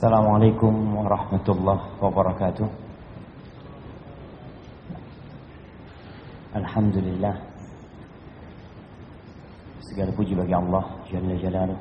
[0.00, 2.64] Assalamualaikum warahmatullahi wabarakatuh.
[6.56, 7.36] Alhamdulillah.
[9.84, 11.76] Segala puji bagi Allah Jalla Jalaluh.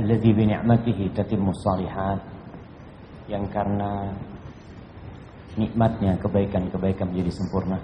[0.00, 2.24] Alladhi bini'matihi tatimmu salihat
[3.28, 4.08] Yang karena
[5.60, 7.76] Nikmatnya kebaikan-kebaikan menjadi sempurna.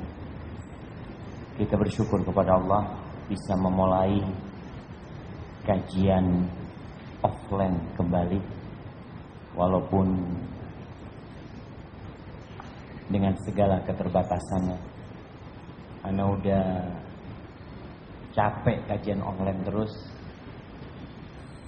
[1.60, 2.88] Kita bersyukur kepada Allah
[3.29, 4.16] Bisa memulai
[5.68, 6.55] Kajian
[7.27, 8.39] offline kembali
[9.59, 10.07] walaupun
[13.11, 14.79] dengan segala keterbatasannya.
[16.07, 16.66] Ana udah
[18.30, 19.93] capek kajian online terus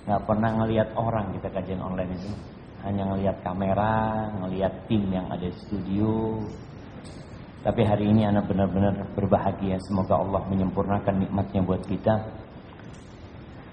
[0.06, 2.30] nggak pernah ngelihat orang kita kajian online itu.
[2.86, 6.38] Hanya ngelihat kamera ngelihat tim yang ada di studio.
[7.58, 9.82] Tapi hari ini anak benar-benar berbahagia.
[9.82, 12.14] Semoga Allah menyempurnakan nikmatnya buat kita.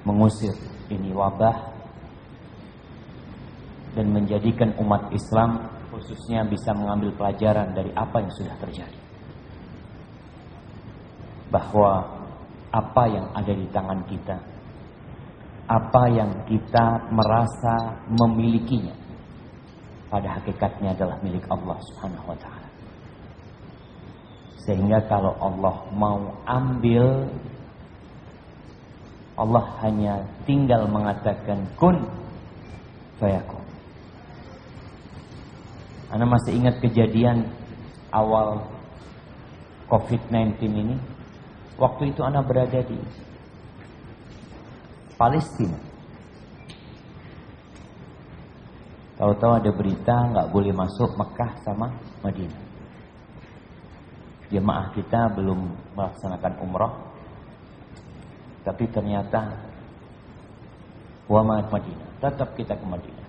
[0.09, 0.53] Mengusir
[0.89, 1.74] ini wabah
[3.95, 8.99] dan menjadikan umat Islam khususnya bisa mengambil pelajaran dari apa yang sudah terjadi.
[11.47, 12.03] Bahwa
[12.75, 14.37] apa yang ada di tangan kita,
[15.71, 18.93] apa yang kita merasa memilikinya,
[20.11, 22.69] pada hakikatnya adalah milik Allah Subhanahu wa taala.
[24.67, 27.30] Sehingga kalau Allah mau ambil
[29.35, 32.07] Allah hanya tinggal mengatakan kun
[33.19, 33.64] fayakun.
[36.16, 37.44] Anda masih ingat kejadian
[38.08, 38.63] awal
[39.91, 40.95] COVID-19 ini?
[41.75, 42.95] Waktu itu Anda berada di
[45.19, 45.75] Palestina.
[49.19, 51.91] Tahu-tahu ada berita nggak boleh masuk Mekah sama
[52.23, 52.63] Madinah.
[54.55, 55.67] Jemaah kita belum
[55.99, 56.95] melaksanakan umrah,
[58.64, 59.52] tapi ternyata
[61.27, 63.27] Wama Madinah, tetap kita ke Madinah.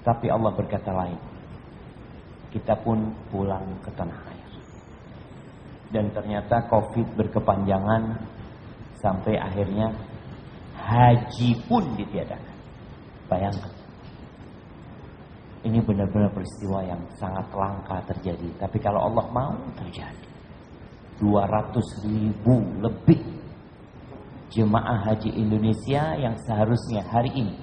[0.00, 1.27] Tapi Allah berkata lain
[2.48, 4.50] kita pun pulang ke tanah air.
[5.88, 8.02] Dan ternyata COVID berkepanjangan
[9.00, 9.88] sampai akhirnya
[10.76, 12.56] haji pun ditiadakan.
[13.28, 13.72] Bayangkan.
[15.58, 18.48] Ini benar-benar peristiwa yang sangat langka terjadi.
[18.62, 20.28] Tapi kalau Allah mau terjadi.
[21.18, 21.74] 200
[22.06, 23.18] ribu lebih
[24.54, 27.56] jemaah haji Indonesia yang seharusnya hari ini.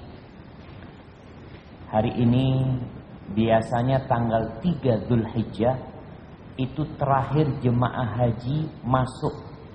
[1.88, 2.46] Hari ini
[3.34, 5.76] biasanya tanggal 3 Zulhijjah
[6.56, 9.34] itu terakhir jemaah haji masuk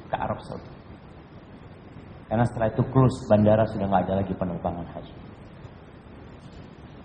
[0.10, 0.72] ke Arab Saudi.
[2.32, 5.16] Karena setelah itu close bandara sudah nggak ada lagi penerbangan haji.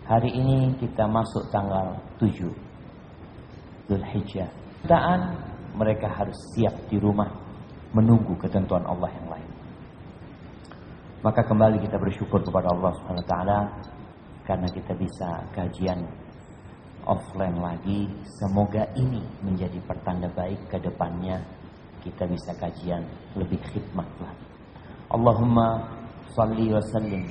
[0.07, 2.47] Hari ini kita masuk tanggal 7
[3.91, 4.51] Zulhijjah.
[4.87, 5.35] Dan
[5.75, 7.27] mereka harus siap di rumah
[7.91, 9.51] menunggu ketentuan Allah yang lain.
[11.27, 13.59] Maka kembali kita bersyukur kepada Allah Subhanahu wa taala
[14.47, 16.07] karena kita bisa kajian
[17.07, 18.11] offline lagi.
[18.43, 21.41] Semoga ini menjadi pertanda baik ke depannya
[22.03, 23.03] kita bisa kajian
[23.35, 24.47] lebih khidmat lagi.
[25.11, 25.87] Allahumma
[26.35, 27.25] salli wa sallim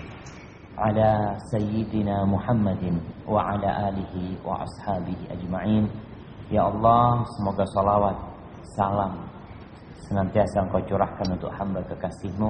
[0.76, 5.86] ala sayyidina Muhammadin wa ala alihi wa ashabihi ajma'in.
[6.52, 8.18] Ya Allah, semoga salawat,
[8.76, 9.26] salam
[10.06, 12.50] senantiasa engkau curahkan untuk hamba kekasihmu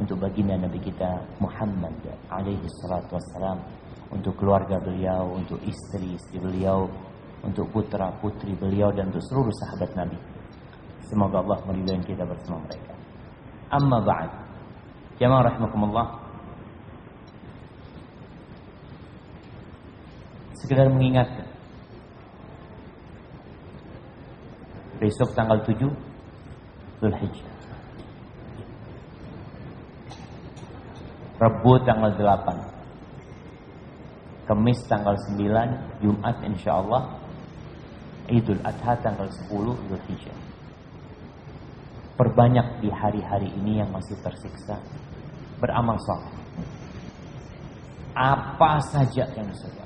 [0.00, 1.92] untuk baginda Nabi kita Muhammad
[2.32, 3.58] alaihi salatu wassalam
[4.08, 6.88] untuk keluarga beliau, untuk istri-istri beliau,
[7.44, 10.18] untuk putra-putri beliau dan untuk seluruh sahabat Nabi.
[11.08, 12.92] Semoga Allah meridai kita bersama mereka.
[13.68, 14.30] Amma ba'd.
[15.20, 16.06] Jamaah rahimakumullah.
[20.60, 21.48] Sekedar mengingatkan.
[24.98, 25.86] Besok tanggal 7
[26.98, 27.52] Zulhijjah.
[31.38, 32.77] Rabu tanggal 8
[34.48, 37.20] Kamis tanggal 9, Jumat insya Allah,
[38.32, 39.52] Idul Adha tanggal 10
[39.92, 40.38] Zulhijjah.
[42.16, 44.80] Perbanyak di hari-hari ini yang masih tersiksa
[45.60, 46.32] beramal soleh.
[48.16, 49.84] Apa saja yang saja.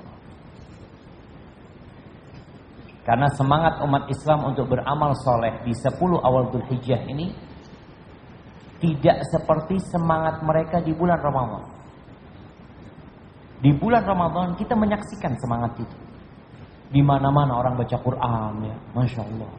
[3.03, 7.35] Karena semangat umat Islam untuk beramal soleh di 10 awal Zulhijjah ini
[8.79, 11.82] tidak seperti semangat mereka di bulan Ramadan.
[13.63, 15.97] Di bulan Ramadan kita menyaksikan semangat itu.
[16.93, 19.53] Di mana-mana orang baca Quran ya, masya Allah.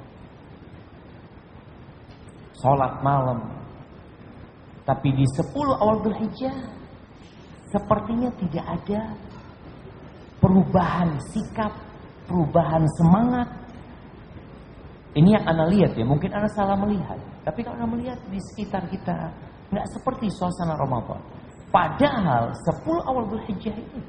[2.60, 3.40] Sholat malam.
[4.84, 6.58] Tapi di 10 awal Dzulhijjah
[7.72, 9.02] sepertinya tidak ada
[10.44, 11.72] perubahan sikap,
[12.28, 13.48] perubahan semangat.
[15.16, 17.16] Ini yang anda lihat ya, mungkin anda salah melihat.
[17.48, 19.32] Tapi kalau anda melihat di sekitar kita,
[19.72, 21.22] nggak seperti suasana Ramadan.
[21.74, 24.02] Padahal 10 awal Dzulhijjah ini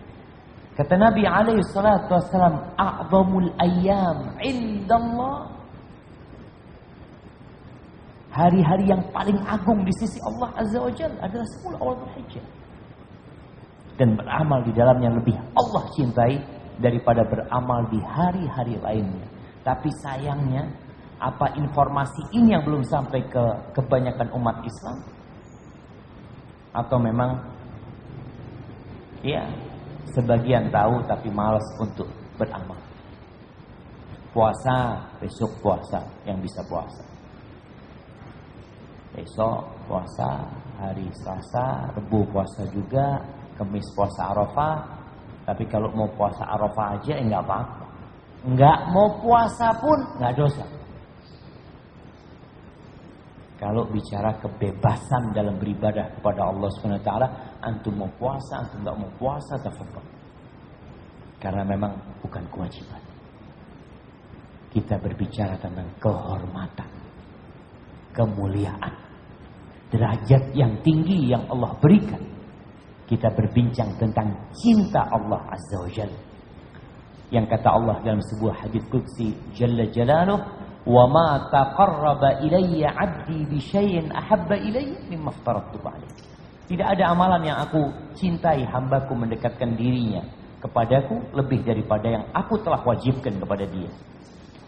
[0.77, 5.49] kata Nabi alaihi salatu wasallam a'zamul ayyam indallah
[8.29, 12.47] hari-hari yang paling agung di sisi Allah Azza wa Jalla adalah 10 awal Dzulhijjah.
[13.95, 16.35] Dan beramal di dalamnya lebih Allah cintai
[16.83, 19.25] daripada beramal di hari-hari lainnya.
[19.63, 20.67] Tapi sayangnya
[21.23, 24.99] apa informasi ini yang belum sampai ke kebanyakan umat Islam?
[26.75, 27.54] Atau memang
[29.25, 29.49] Ya,
[30.13, 32.05] sebagian tahu tapi malas untuk
[32.37, 32.77] beramal.
[34.37, 37.05] Puasa, besok puasa yang bisa puasa.
[39.17, 40.45] Besok puasa,
[40.77, 43.17] hari Selasa, Rebu puasa juga,
[43.57, 44.77] Kemis puasa Arafah.
[45.49, 47.85] Tapi kalau mau puasa Arafah aja enggak ya apa-apa.
[48.45, 50.65] Enggak mau puasa pun enggak dosa.
[53.65, 57.29] Kalau bicara kebebasan dalam beribadah kepada Allah Subhanahu wa taala,
[57.65, 60.05] antum mau puasa, antum enggak mau puasa, tafadhol.
[61.41, 63.01] Karena memang bukan kewajiban.
[64.69, 66.91] Kita berbicara tentang kehormatan,
[68.13, 68.93] kemuliaan,
[69.89, 72.21] derajat yang tinggi yang Allah berikan.
[73.09, 76.21] Kita berbincang tentang cinta Allah Azza wa Jalla.
[77.33, 83.59] Yang kata Allah dalam sebuah hadis qudsi, Jalla Jalaluh, wa ma taqarraba ilayya 'abdi bi
[83.61, 85.33] syai'in ahabba ilayya mimma.
[86.65, 90.25] Tidak ada amalan yang aku cintai hambaku mendekatkan dirinya
[90.65, 93.93] kepadaku lebih daripada yang aku telah wajibkan kepada dia.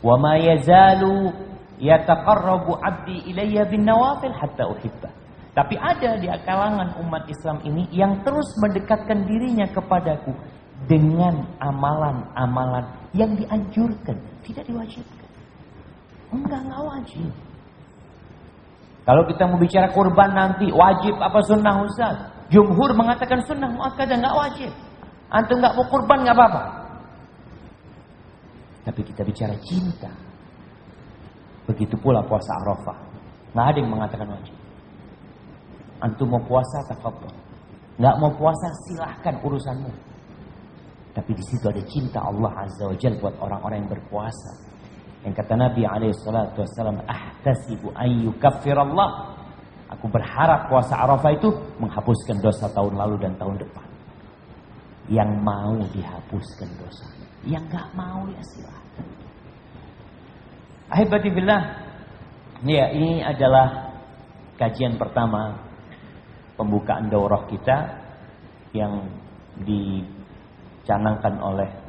[0.05, 1.33] Wa ma yazalu
[1.81, 5.09] yataqarrabu 'abdi ilayya bin nawafil hatta uhibba.
[5.57, 10.37] Tapi ada di kalangan umat Islam ini yang terus mendekatkan dirinya kepadaku
[10.85, 12.85] dengan amalan-amalan
[13.17, 15.16] yang dianjurkan, tidak diwajibkan.
[16.35, 17.31] Enggak, enggak wajib.
[19.07, 22.17] Kalau kita mau bicara kurban nanti, wajib apa sunnah Ustaz?
[22.51, 24.71] Jumhur mengatakan sunnah, muakkadah enggak wajib.
[25.31, 26.63] Antum enggak mau kurban enggak apa-apa.
[28.87, 30.11] Tapi kita bicara cinta.
[31.67, 32.99] Begitu pula puasa Arafah.
[33.55, 34.57] Enggak ada yang mengatakan wajib.
[36.03, 37.35] Antum mau puasa tafadhol.
[37.99, 39.93] Enggak mau puasa silahkan urusanmu.
[41.17, 44.53] Tapi di situ ada cinta Allah Azza wa Jalla buat orang-orang yang berpuasa.
[45.27, 49.11] Yang kata Nabi alaihi salatu wasallam, "Ahtasibu an yukaffirallah."
[49.99, 51.51] Aku berharap puasa Arafah itu
[51.83, 53.87] menghapuskan dosa tahun lalu dan tahun depan.
[55.11, 57.07] Yang mau dihapuskan dosa,
[57.43, 59.07] yang enggak mau ya silahkan.
[60.95, 61.63] Ahibati billah.
[62.67, 63.95] Ya, ini adalah
[64.59, 65.59] kajian pertama
[66.55, 68.01] pembukaan daurah kita
[68.75, 69.07] yang
[69.63, 71.86] dicanangkan oleh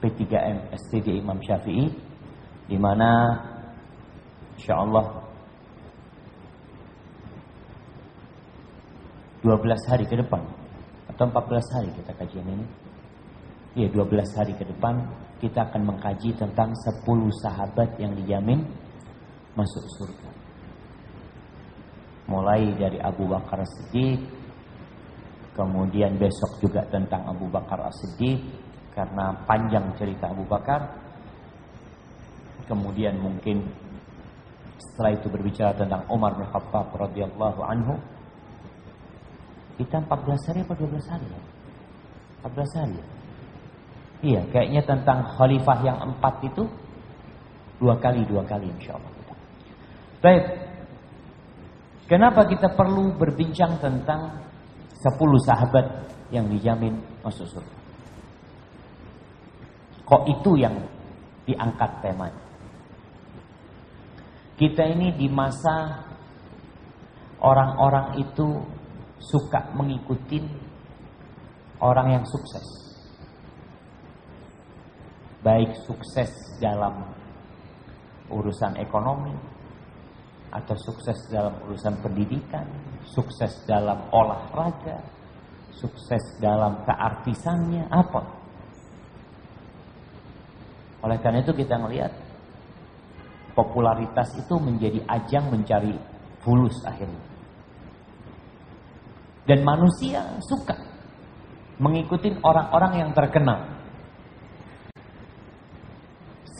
[0.00, 1.92] P3M STD Imam Syafi'i
[2.66, 3.36] di mana
[4.56, 5.06] insyaallah
[9.44, 10.44] 12 hari ke depan
[11.08, 12.66] atau 14 hari kita kajian ini.
[13.76, 15.00] Iya, 12 hari ke depan
[15.40, 17.04] kita akan mengkaji tentang 10
[17.40, 18.60] sahabat yang dijamin
[19.56, 20.30] masuk surga.
[22.28, 24.22] Mulai dari Abu Bakar Siddiq,
[25.56, 28.38] kemudian besok juga tentang Abu Bakar As-Siddiq,
[29.00, 30.84] karena panjang cerita Abu Bakar.
[32.68, 33.64] Kemudian mungkin
[34.76, 37.96] setelah itu berbicara tentang Umar bin Khattab radhiyallahu anhu.
[39.80, 41.42] Kita 14 hari atau 12 hari ya?
[42.44, 43.06] 14 hari ya?
[44.20, 46.68] Iya, kayaknya tentang khalifah yang empat itu
[47.80, 49.12] dua kali dua kali insya Allah.
[50.20, 50.44] Baik.
[52.04, 54.44] Kenapa kita perlu berbincang tentang
[54.92, 55.16] 10
[55.48, 57.79] sahabat yang dijamin masuk surga?
[60.10, 60.74] Kok itu yang
[61.46, 62.42] diangkat temanya?
[64.58, 66.02] Kita ini di masa
[67.38, 68.58] orang-orang itu
[69.22, 70.42] suka mengikuti
[71.78, 72.66] orang yang sukses.
[75.40, 77.06] Baik sukses dalam
[78.28, 79.32] urusan ekonomi
[80.50, 82.66] atau sukses dalam urusan pendidikan,
[83.14, 85.00] sukses dalam olahraga,
[85.70, 88.39] sukses dalam keartisannya apa?
[91.00, 92.12] Oleh karena itu kita melihat
[93.56, 95.96] popularitas itu menjadi ajang mencari
[96.44, 97.24] fulus akhirnya.
[99.48, 100.76] Dan manusia suka
[101.80, 103.80] mengikuti orang-orang yang terkenal.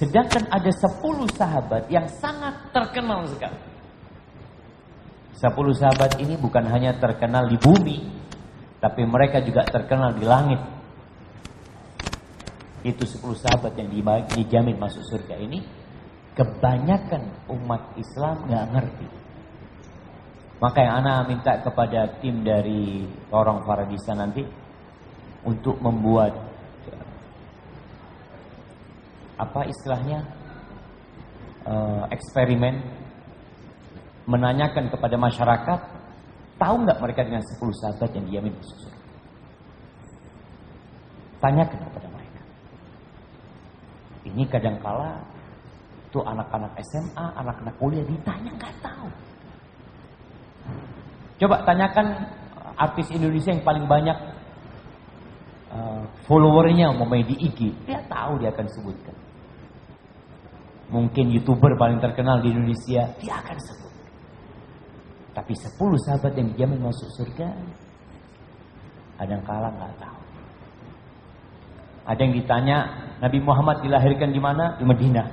[0.01, 3.61] Sedangkan ada 10 sahabat yang sangat terkenal sekali.
[5.37, 8.09] 10 sahabat ini bukan hanya terkenal di bumi,
[8.81, 10.80] tapi mereka juga terkenal di langit.
[12.81, 13.93] Itu 10 sahabat yang
[14.33, 15.61] dijamin masuk surga ini.
[16.33, 19.09] Kebanyakan umat Islam nggak ngerti.
[20.61, 24.45] Maka yang Ana minta kepada tim dari orang Faradisa nanti
[25.45, 26.37] untuk membuat
[29.41, 30.21] apa istilahnya
[31.65, 32.77] uh, eksperimen
[34.29, 35.81] menanyakan kepada masyarakat
[36.61, 38.93] tahu nggak mereka dengan 10 sahabat yang diamin masuk
[41.41, 42.10] Tanyakan kepada.
[44.25, 45.17] Ini kadangkala
[46.13, 49.09] tuh anak-anak SMA, anak-anak kuliah ditanya nggak tahu.
[51.41, 52.29] Coba tanyakan
[52.77, 54.19] artis Indonesia yang paling banyak
[55.73, 59.17] uh, followernya main di IG, dia tahu dia akan sebutkan.
[60.91, 63.95] Mungkin youtuber paling terkenal di Indonesia, dia akan sebut.
[65.31, 65.79] Tapi 10
[66.11, 67.49] sahabat yang dijamin masuk surga,
[69.23, 70.21] kadang-kala nggak tahu.
[72.11, 72.79] Ada yang ditanya,
[73.21, 74.81] Nabi Muhammad dilahirkan di mana?
[74.81, 75.29] Di Madinah.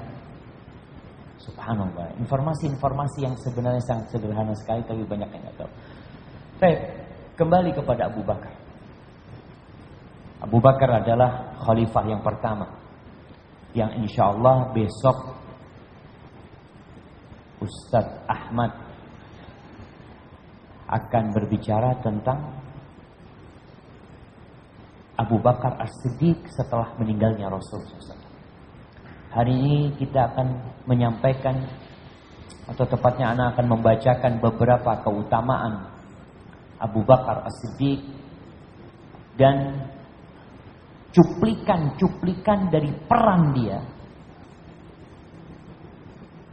[1.40, 2.20] Subhanallah.
[2.20, 5.72] Informasi-informasi yang sebenarnya sangat sederhana sekali, tapi banyak yang nggak tahu.
[6.60, 6.80] Baik,
[7.40, 8.54] kembali kepada Abu Bakar.
[10.44, 12.68] Abu Bakar adalah khalifah yang pertama.
[13.72, 15.18] Yang insya Allah besok
[17.64, 18.72] Ustadz Ahmad
[20.88, 22.67] akan berbicara tentang
[25.18, 28.26] Abu Bakar As-Siddiq setelah meninggalnya Rasulullah SAW.
[29.34, 30.48] Hari ini kita akan
[30.86, 31.58] menyampaikan
[32.70, 35.90] atau tepatnya anak akan membacakan beberapa keutamaan
[36.78, 38.06] Abu Bakar As-Siddiq
[39.42, 39.90] dan
[41.14, 43.82] cuplikan-cuplikan dari peran dia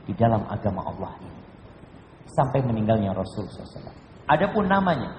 [0.09, 1.41] di dalam agama Allah ini
[2.33, 3.93] sampai meninggalnya Rasul SAW.
[4.25, 5.13] Adapun namanya,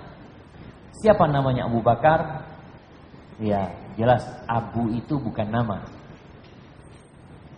[0.97, 2.41] siapa namanya Abu Bakar?
[3.35, 3.67] Ya,
[3.99, 5.83] jelas Abu itu bukan nama.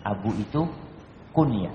[0.01, 0.65] Abu itu
[1.35, 1.73] kunyah.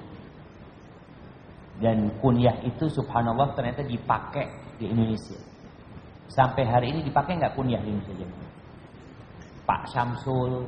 [1.79, 4.47] Dan kunyah itu subhanallah ternyata dipakai
[4.79, 5.39] di Indonesia.
[6.31, 8.27] Sampai hari ini dipakai nggak kunyah di Indonesia?
[9.63, 10.67] Pak Samsul,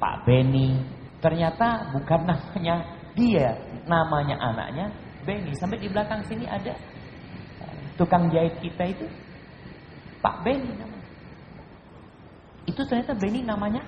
[0.00, 0.80] Pak Beni,
[1.20, 2.76] ternyata bukan namanya
[3.12, 3.52] dia,
[3.84, 4.86] namanya anaknya
[5.28, 5.52] Beni.
[5.60, 6.72] Sampai di belakang sini ada
[8.00, 9.04] tukang jahit kita itu
[10.24, 10.97] Pak Beni namanya.
[12.68, 13.80] Itu ternyata Beni namanya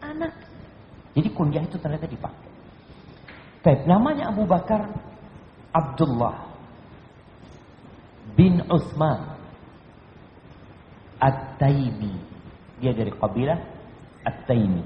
[0.00, 0.32] anak.
[1.12, 2.48] Jadi kunyah itu ternyata dipakai.
[3.60, 4.88] Baik, namanya Abu Bakar
[5.74, 6.48] Abdullah
[8.38, 9.36] bin Uthman
[11.20, 12.14] At-Taimi.
[12.80, 13.58] Dia dari kabilah
[14.24, 14.84] At-Taimi.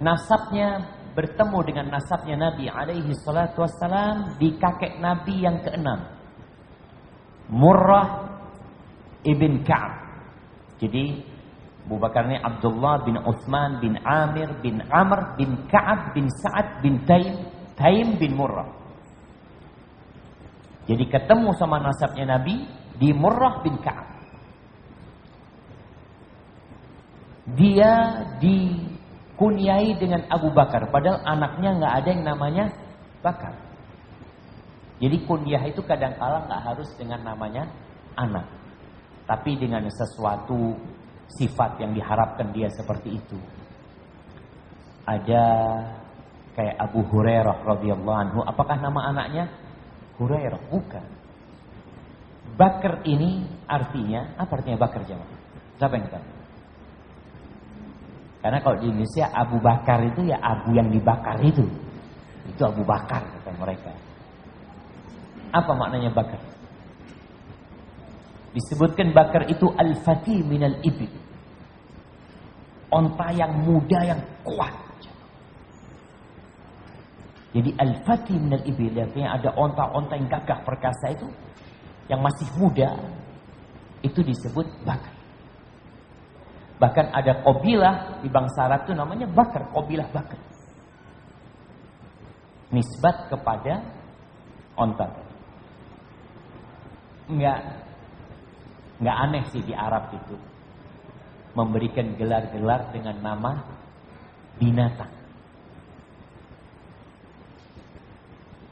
[0.00, 6.08] Nasabnya bertemu dengan nasabnya Nabi alaihi salatu wassalam di kakek Nabi yang keenam.
[7.52, 8.38] Murrah
[9.26, 9.92] ibn Ka'ab.
[10.80, 11.31] Jadi
[11.82, 17.02] Abu Bakar ini Abdullah bin Uthman bin Amir bin Amr bin Ka'ab bin Sa'ad bin
[17.02, 17.42] Taim
[17.74, 18.70] Taim bin Murrah.
[20.86, 22.66] Jadi ketemu sama nasabnya Nabi
[22.98, 24.08] di Murrah bin Ka'ab.
[27.58, 30.86] Dia dikunyai dengan Abu Bakar.
[30.86, 32.64] Padahal anaknya nggak ada yang namanya
[33.22, 33.54] Bakar.
[35.02, 37.66] Jadi kunyah itu kadang kala nggak harus dengan namanya
[38.14, 38.46] anak.
[39.26, 40.78] Tapi dengan sesuatu
[41.36, 43.38] sifat yang diharapkan dia seperti itu.
[45.08, 45.44] Ada
[46.54, 49.50] kayak Abu Hurairah radhiyallahu anhu, apakah nama anaknya
[50.20, 50.60] Hurairah?
[50.68, 51.06] Bukan.
[52.52, 55.40] Bakar ini artinya apa artinya bakar jemaah?
[55.80, 56.26] Siapa yang tahu?
[58.42, 61.62] Karena kalau di Indonesia Abu Bakar itu ya Abu yang dibakar itu.
[62.50, 63.94] Itu Abu Bakar kata mereka.
[65.54, 66.42] Apa maknanya bakar?
[68.52, 71.21] Disebutkan bakar itu al-fati minal ibil.
[72.92, 74.74] Onta yang muda yang kuat.
[77.52, 78.92] Jadi al-fati minal ibil.
[78.96, 81.28] Artinya ada onta-onta yang gagah perkasa itu.
[82.08, 82.90] Yang masih muda.
[84.04, 85.14] Itu disebut bakar.
[86.80, 89.72] Bahkan ada kobilah di bangsa Arab itu namanya bakar.
[89.72, 90.40] Kobilah bakar.
[92.72, 93.84] Nisbat kepada
[94.76, 95.08] onta.
[97.28, 97.60] Enggak
[99.02, 100.51] nggak aneh sih di Arab itu
[101.52, 103.52] memberikan gelar-gelar dengan nama
[104.56, 105.12] binatang.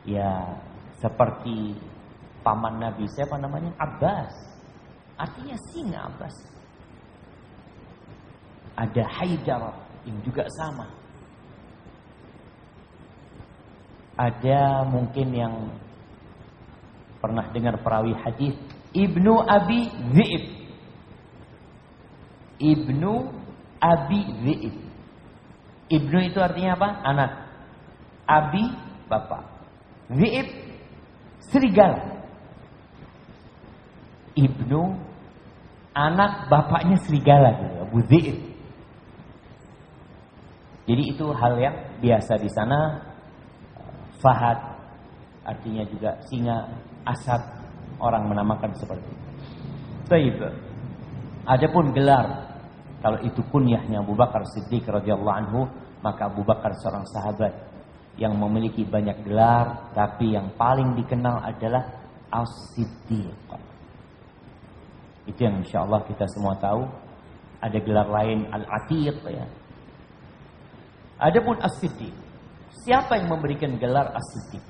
[0.08, 0.56] Ya,
[0.96, 1.76] seperti
[2.40, 3.72] paman Nabi siapa namanya?
[3.76, 4.32] Abbas.
[5.20, 6.36] Artinya singa Abbas.
[8.80, 9.76] Ada Haidar
[10.08, 10.88] yang juga sama.
[14.16, 15.54] Ada mungkin yang
[17.20, 18.56] pernah dengar perawi hadis
[18.96, 20.59] Ibnu Abi Zi'ib.
[22.60, 23.12] Ibnu
[23.80, 24.76] Abi Zi'ib.
[25.88, 26.88] Ibnu itu artinya apa?
[27.02, 27.30] Anak.
[28.28, 28.64] Abi
[29.08, 29.42] bapak.
[30.12, 30.48] Zi'ib
[31.50, 32.20] serigala.
[34.38, 34.94] ibnu
[35.92, 38.38] anak bapaknya serigala gitu, Abu Dhi'ib.
[40.86, 43.10] Jadi itu hal yang biasa di sana.
[44.20, 44.58] Fahad
[45.48, 46.68] artinya juga singa,
[47.08, 47.40] asad
[47.96, 49.26] orang menamakan seperti itu.
[50.12, 50.36] Baik.
[51.48, 52.49] Adapun gelar
[53.00, 55.60] kalau itu kunyahnya Abu Bakar Siddiq radhiyallahu anhu,
[56.04, 57.52] maka Abu Bakar seorang sahabat
[58.20, 61.80] yang memiliki banyak gelar, tapi yang paling dikenal adalah
[62.28, 63.48] As-Siddiq.
[65.24, 66.84] Itu yang insya Allah kita semua tahu.
[67.60, 69.46] Ada gelar lain Al-Atiq ya.
[71.20, 72.12] Adapun As-Siddiq.
[72.84, 74.64] Siapa yang memberikan gelar As-Siddiq?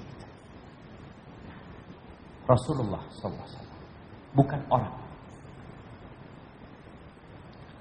[2.47, 3.63] Rasulullah SAW.
[4.35, 4.95] Bukan orang.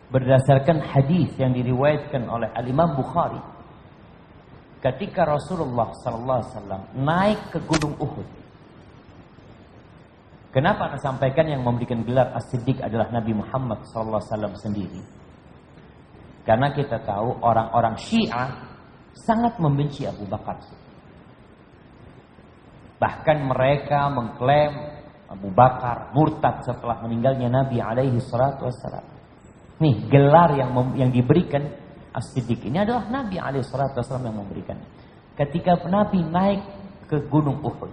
[0.10, 3.38] Berdasarkan hadis yang diriwayatkan oleh Al-Imam Bukhari.
[4.82, 8.28] Ketika Rasulullah SAW naik ke Gunung Uhud.
[10.50, 14.98] Kenapa Anda sampaikan yang memberikan gelar As-Siddiq adalah Nabi Muhammad SAW sendiri?
[16.42, 18.50] Karena kita tahu orang-orang Syiah
[19.14, 20.58] sangat membenci Abu Bakar.
[22.98, 24.74] Bahkan mereka mengklaim
[25.30, 29.19] Abu Bakar murtad setelah meninggalnya Nabi alaihi salatu wassalam.
[29.80, 31.64] Nih gelar yang yang diberikan
[32.12, 34.76] As-Siddiq ini adalah Nabi alaihi salatu wassalam yang memberikan.
[35.40, 36.62] Ketika Nabi naik
[37.08, 37.92] ke Gunung Uhud.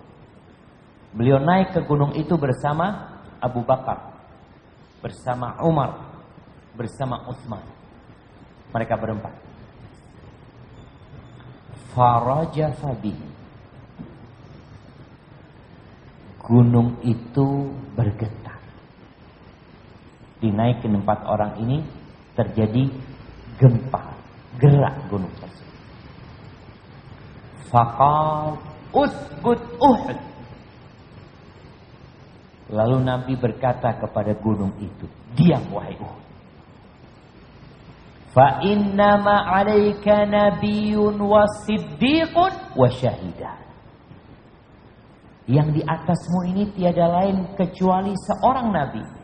[1.16, 4.12] Beliau naik ke gunung itu bersama Abu Bakar,
[5.00, 6.20] bersama Umar,
[6.76, 7.64] bersama Utsman.
[8.76, 9.32] Mereka berempat.
[11.96, 13.16] Faraja Fabi.
[16.44, 18.45] Gunung itu bergetar.
[20.46, 21.82] Dinaikin empat orang ini
[22.38, 22.86] terjadi
[23.58, 24.14] gempa,
[24.62, 25.74] gerak gunung tersebut.
[27.66, 28.54] Fakal
[28.94, 30.18] usbut Uhud.
[32.70, 36.24] Lalu Nabi berkata kepada gunung itu, diam wahai Uhud.
[38.30, 43.66] Fa innama 'alaika nabiyyun wa siddiqun wa syahidan.
[45.48, 49.15] Yang di atasmu ini tiada lain kecuali seorang nabi.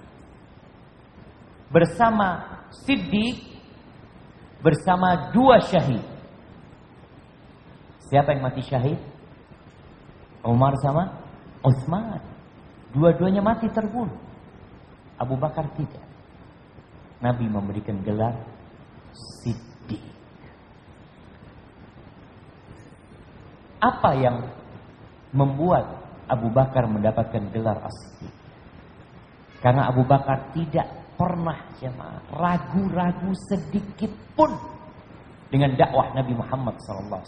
[1.73, 3.41] Bersama Siddiq
[4.63, 6.05] bersama dua syahid.
[8.09, 9.01] Siapa yang mati syahid?
[10.45, 11.11] Umar sama
[11.65, 12.23] Utsman.
[12.93, 14.21] Dua-duanya mati terbunuh.
[15.17, 16.05] Abu Bakar tidak.
[17.23, 18.37] Nabi memberikan gelar
[19.41, 20.03] Siddiq.
[23.83, 24.47] Apa yang
[25.35, 28.35] membuat Abu Bakar mendapatkan gelar As-Siddiq?
[29.59, 34.51] Karena Abu Bakar tidak pernah jemaah ragu-ragu sedikit pun
[35.53, 37.21] dengan dakwah Nabi Muhammad SAW.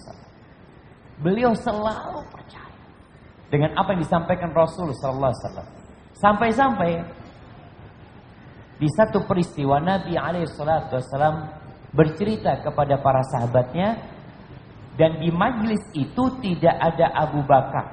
[1.20, 2.74] Beliau selalu percaya
[3.52, 5.68] dengan apa yang disampaikan Rasul wasallam.
[6.18, 7.04] Sampai-sampai
[8.80, 11.46] di satu peristiwa Nabi alaihi salatu wasallam
[11.94, 14.02] bercerita kepada para sahabatnya
[14.98, 17.86] dan di majlis itu tidak ada Abu Bakar.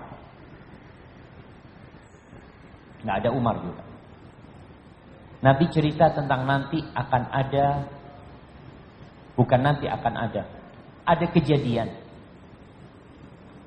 [3.05, 3.90] Nggak ada Umar juga.
[5.41, 7.81] Nabi cerita tentang nanti akan ada
[9.33, 10.45] bukan nanti akan ada.
[11.01, 11.89] Ada kejadian.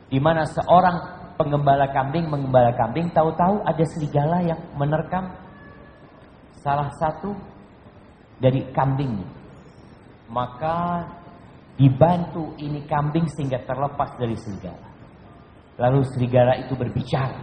[0.07, 0.97] Di mana seorang
[1.35, 5.35] pengembala kambing mengembala kambing tahu-tahu ada serigala yang menerkam
[6.63, 7.35] salah satu
[8.39, 9.27] dari kambing.
[10.31, 11.11] Maka
[11.75, 14.95] dibantu ini kambing sehingga terlepas dari serigala.
[15.75, 17.43] Lalu serigala itu berbicara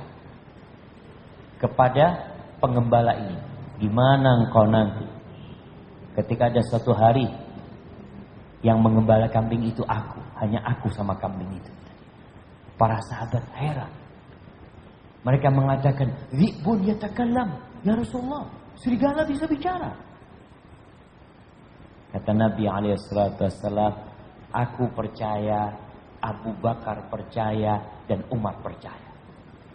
[1.60, 2.32] kepada
[2.64, 3.51] pengembala ini
[3.82, 5.06] gimana engkau nanti
[6.22, 7.26] ketika ada suatu hari
[8.62, 11.72] yang mengembala kambing itu aku hanya aku sama kambing itu
[12.82, 13.94] Para sahabat heran.
[15.22, 19.94] Mereka mengatakan, "Zibun yatakallam." Ya Rasulullah, serigala bisa bicara.
[22.10, 23.94] Kata Nabi alaihissalam,
[24.50, 25.78] "Aku percaya,
[26.26, 29.14] Abu Bakar percaya, dan Umar percaya."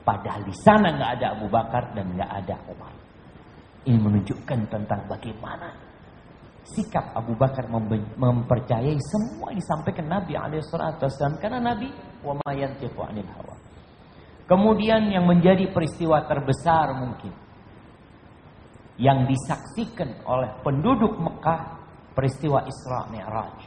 [0.02, 2.95] Padahal di sana nggak ada Abu Bakar dan nggak ada Umar.
[3.86, 5.70] Ini menunjukkan tentang bagaimana
[6.66, 7.70] sikap Abu Bakar
[8.18, 11.88] mempercayai semua yang disampaikan Nabi alaihissalam karena Nabi
[12.26, 13.54] wa ma yantiqu anil hawa.
[14.50, 17.30] Kemudian yang menjadi peristiwa terbesar mungkin
[18.98, 21.78] yang disaksikan oleh penduduk Mekah
[22.16, 23.58] peristiwa Isra Mi'raj.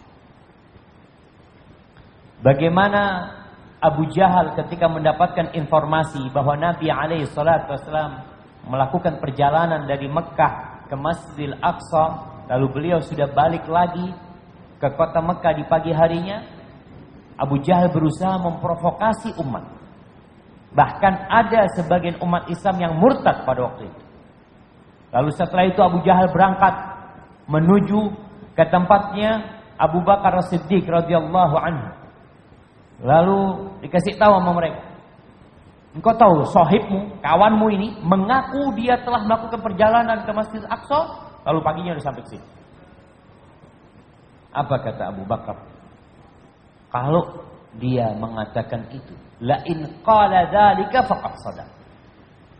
[2.39, 3.01] Bagaimana
[3.79, 8.29] Abu Jahal ketika mendapatkan informasi bahwa Nabi alaihi salatu wasallam
[8.67, 12.06] melakukan perjalanan dari Mekah ke Masjidil Aqsa
[12.50, 14.10] lalu beliau sudah balik lagi
[14.82, 16.60] ke kota Mekah di pagi harinya
[17.39, 19.63] Abu Jahal berusaha memprovokasi umat.
[20.76, 24.04] Bahkan ada sebagian umat Islam yang murtad pada waktu itu.
[25.10, 26.74] Lalu setelah itu Abu Jahal berangkat
[27.50, 28.13] menuju
[28.54, 31.89] ke tempatnya Abu Bakar As-Siddiq radhiyallahu anhu.
[33.00, 33.39] Lalu
[33.88, 34.88] dikasih tahu sama mereka.
[35.89, 40.99] Engkau tahu sohibmu, kawanmu ini mengaku dia telah melakukan perjalanan ke Masjid Aqsa,
[41.49, 42.45] lalu paginya udah sampai sini.
[44.54, 45.58] Apa kata Abu Bakar?
[46.93, 47.41] Kalau
[47.82, 51.69] dia mengatakan itu, la in qala dzalika faqad sadaq.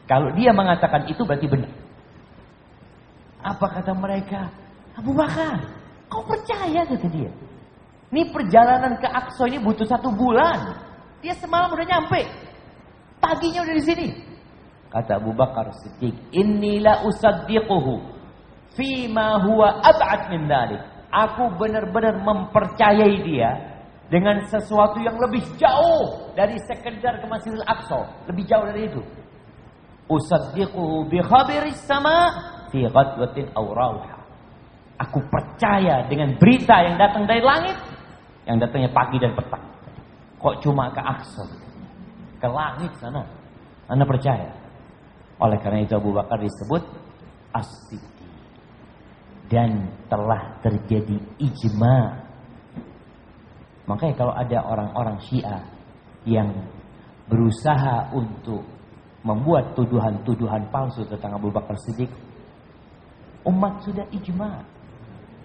[0.09, 1.69] Kalau dia mengatakan itu berarti benar.
[3.45, 4.49] Apa kata mereka?
[4.97, 5.69] Abu Bakar,
[6.09, 7.29] kau percaya kata dia.
[8.09, 10.81] Ini perjalanan ke Aqsa ini butuh satu bulan.
[11.21, 12.48] Dia semalam udah nyampe.
[13.19, 14.08] Paginya udah di sini.
[14.89, 18.01] Kata Abu Bakar Siddiq, "Inilah usaddiquhu
[18.73, 23.49] fima huwa ab'ad min dhalik." Aku benar-benar mempercayai dia
[24.10, 29.01] dengan sesuatu yang lebih jauh dari sekedar ke Masjidil Aqsa, lebih jauh dari itu.
[30.10, 32.34] Usaddiquhu bi khabiris sama
[32.73, 33.69] fi ghadwatin aw.
[34.99, 37.77] Aku percaya dengan berita yang datang dari langit
[38.49, 39.65] yang datangnya pagi dan petang.
[40.41, 41.68] Kok cuma ke Aqsa?
[42.39, 43.23] Ke langit sana.
[43.91, 44.49] Anda percaya?
[45.39, 46.84] Oleh karena itu Abu Bakar disebut
[47.56, 47.69] as
[49.49, 52.21] dan telah terjadi ijma.
[53.89, 55.65] Makanya kalau ada orang-orang Syiah
[56.30, 56.54] yang
[57.25, 58.62] berusaha untuk
[59.25, 62.13] membuat tuduhan-tuduhan palsu tentang Abu Bakar Siddiq,
[63.49, 64.62] umat sudah ijma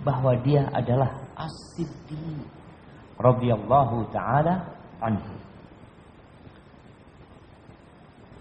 [0.05, 1.09] bahwa dia adalah
[1.41, 2.45] as-siddiq
[4.13, 4.55] taala
[5.01, 5.35] anhu.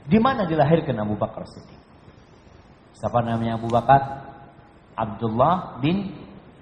[0.04, 1.80] Di mana dilahirkan Abu Bakar Siddiq?
[3.00, 4.02] Siapa namanya Abu Bakar?
[4.94, 6.12] Abdullah bin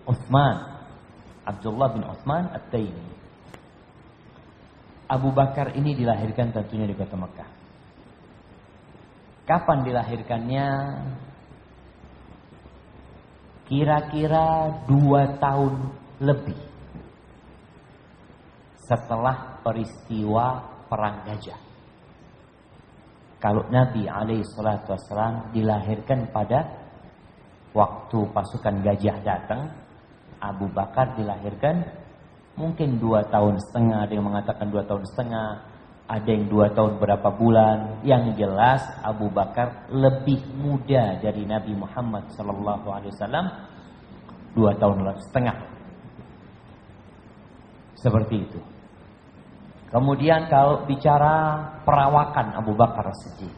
[0.05, 0.81] Uthman.
[1.45, 3.07] Abdullah bin Uthman At-Taimi.
[5.11, 7.49] Abu Bakar ini dilahirkan tentunya di kota Mekah.
[9.43, 10.67] Kapan dilahirkannya?
[13.67, 16.59] Kira-kira dua tahun lebih
[18.83, 21.70] setelah peristiwa perang gajah.
[23.41, 24.93] Kalau Nabi alaihi salatu
[25.49, 26.61] dilahirkan pada
[27.73, 29.73] waktu pasukan gajah datang,
[30.37, 31.81] Abu Bakar dilahirkan
[32.53, 35.49] mungkin dua tahun setengah, ada yang mengatakan dua tahun setengah,
[36.11, 38.03] ada yang dua tahun berapa bulan.
[38.05, 43.45] Yang jelas Abu Bakar lebih muda dari Nabi Muhammad Sallallahu Alaihi Wasallam
[44.53, 45.57] dua tahun setengah.
[47.95, 48.70] Seperti itu.
[49.91, 53.51] Kemudian kalau bicara perawakan Abu Bakar Siddiq.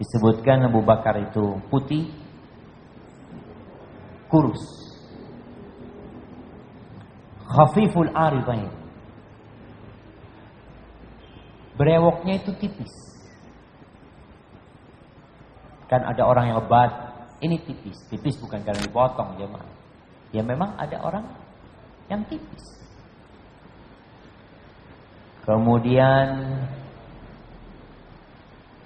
[0.00, 2.08] Disebutkan Abu Bakar itu putih,
[4.32, 4.64] kurus.
[7.44, 8.72] Khafiful aridain.
[11.76, 12.92] Brewoknya itu tipis.
[15.92, 16.92] Kan ada orang yang lebat,
[17.44, 18.00] ini tipis.
[18.08, 19.68] Tipis bukan karena dipotong jemaah.
[20.32, 21.28] Ya memang ada orang
[22.08, 22.79] yang tipis.
[25.44, 26.26] Kemudian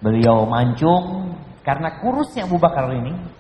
[0.01, 3.35] beliau mancung karena kurusnya Abu Bakar ini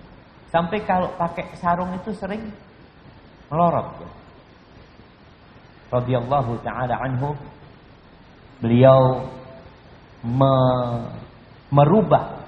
[0.55, 2.46] Sampai kalau pakai sarung itu sering
[3.50, 4.07] melorot.
[5.90, 7.35] Radhiyallahu taala anhu
[8.62, 9.27] beliau
[10.22, 10.55] me,
[11.74, 12.38] merubah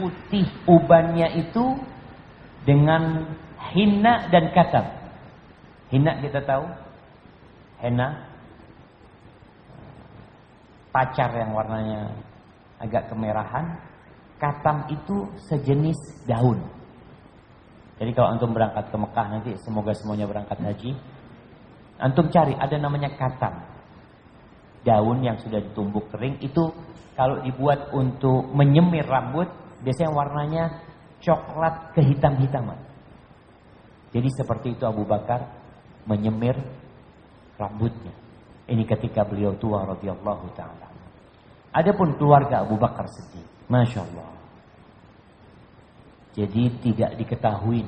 [0.00, 1.76] putih ubannya itu
[2.64, 3.28] dengan
[3.76, 4.88] hina dan katam.
[5.92, 6.64] Hina kita tahu,
[7.84, 8.24] henna
[10.92, 12.12] pacar yang warnanya
[12.78, 13.80] agak kemerahan,
[14.36, 15.96] katam itu sejenis
[16.28, 16.60] daun.
[17.96, 20.90] Jadi kalau antum berangkat ke Mekah nanti semoga semuanya berangkat haji,
[21.98, 23.54] antum cari ada namanya katam.
[24.82, 26.74] Daun yang sudah ditumbuk kering itu
[27.14, 29.46] kalau dibuat untuk menyemir rambut
[29.86, 30.64] biasanya warnanya
[31.22, 32.78] coklat kehitam-hitaman.
[34.10, 35.46] Jadi seperti itu Abu Bakar
[36.04, 36.58] menyemir
[37.54, 38.21] rambutnya.
[38.70, 40.88] Ini ketika beliau tua radhiyallahu taala.
[41.72, 44.30] Adapun keluarga Abu Bakar sedih, masya Allah.
[46.32, 47.84] Jadi tidak diketahui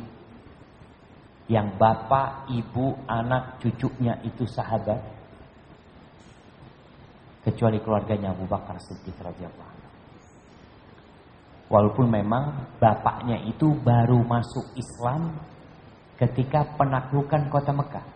[1.49, 5.01] yang bapak, ibu, anak, cucunya itu sahabat
[7.45, 9.73] kecuali keluarganya Abu Bakar Siddiq radhiyallahu
[11.69, 15.33] Walaupun memang bapaknya itu baru masuk Islam
[16.21, 18.07] ketika penaklukan kota Mekah.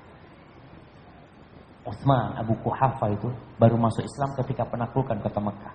[1.89, 5.75] Utsman Abu Kuhafa itu baru masuk Islam ketika penaklukan kota Mekah.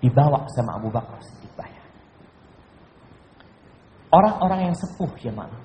[0.00, 1.86] Dibawa sama Abu Bakar Siddiq banyak.
[4.10, 5.60] Orang-orang yang sepuh jemaah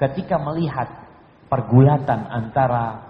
[0.00, 0.88] ketika melihat
[1.50, 3.04] pergulatan antara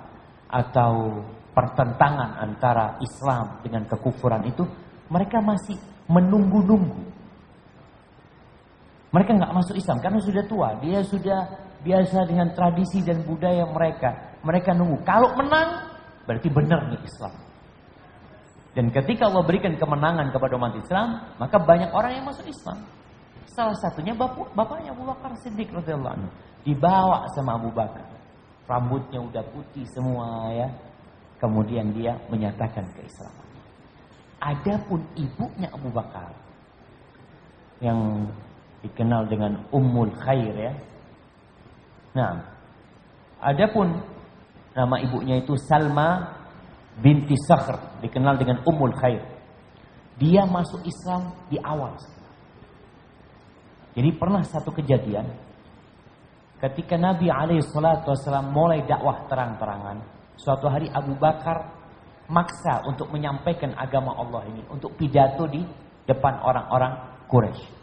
[0.50, 1.22] atau
[1.56, 4.66] pertentangan antara Islam dengan kekufuran itu
[5.08, 7.14] mereka masih menunggu-nunggu
[9.14, 10.68] Mereka nggak masuk Islam karena sudah tua.
[10.82, 11.40] Dia sudah
[11.86, 14.34] biasa dengan tradisi dan budaya mereka.
[14.42, 15.06] Mereka nunggu.
[15.06, 15.86] Kalau menang,
[16.26, 17.34] berarti benar nih Islam.
[18.76, 21.08] Dan ketika Allah berikan kemenangan kepada umat Islam,
[21.40, 22.84] maka banyak orang yang masuk Islam.
[23.56, 26.28] Salah satunya bapak, bapaknya Abu Bakar Siddiq radhiyallahu.
[26.66, 28.04] Dibawa sama Abu Bakar.
[28.68, 30.68] Rambutnya udah putih semua ya.
[31.40, 33.48] Kemudian dia menyatakan keislaman.
[34.44, 36.36] Adapun ibunya Abu Bakar
[37.80, 38.28] yang
[38.84, 40.72] dikenal dengan Ummul Khair ya.
[42.16, 42.40] Nah,
[43.44, 44.00] adapun
[44.72, 46.32] nama ibunya itu Salma
[46.96, 49.20] binti Sakhr, dikenal dengan Ummul Khair.
[50.16, 51.92] Dia masuk Islam di awal.
[53.92, 55.28] Jadi pernah satu kejadian
[56.56, 58.16] ketika Nabi alaihi salatu
[58.48, 60.00] mulai dakwah terang-terangan,
[60.40, 61.68] suatu hari Abu Bakar
[62.32, 65.60] maksa untuk menyampaikan agama Allah ini untuk pidato di
[66.08, 67.76] depan orang-orang Quraisy.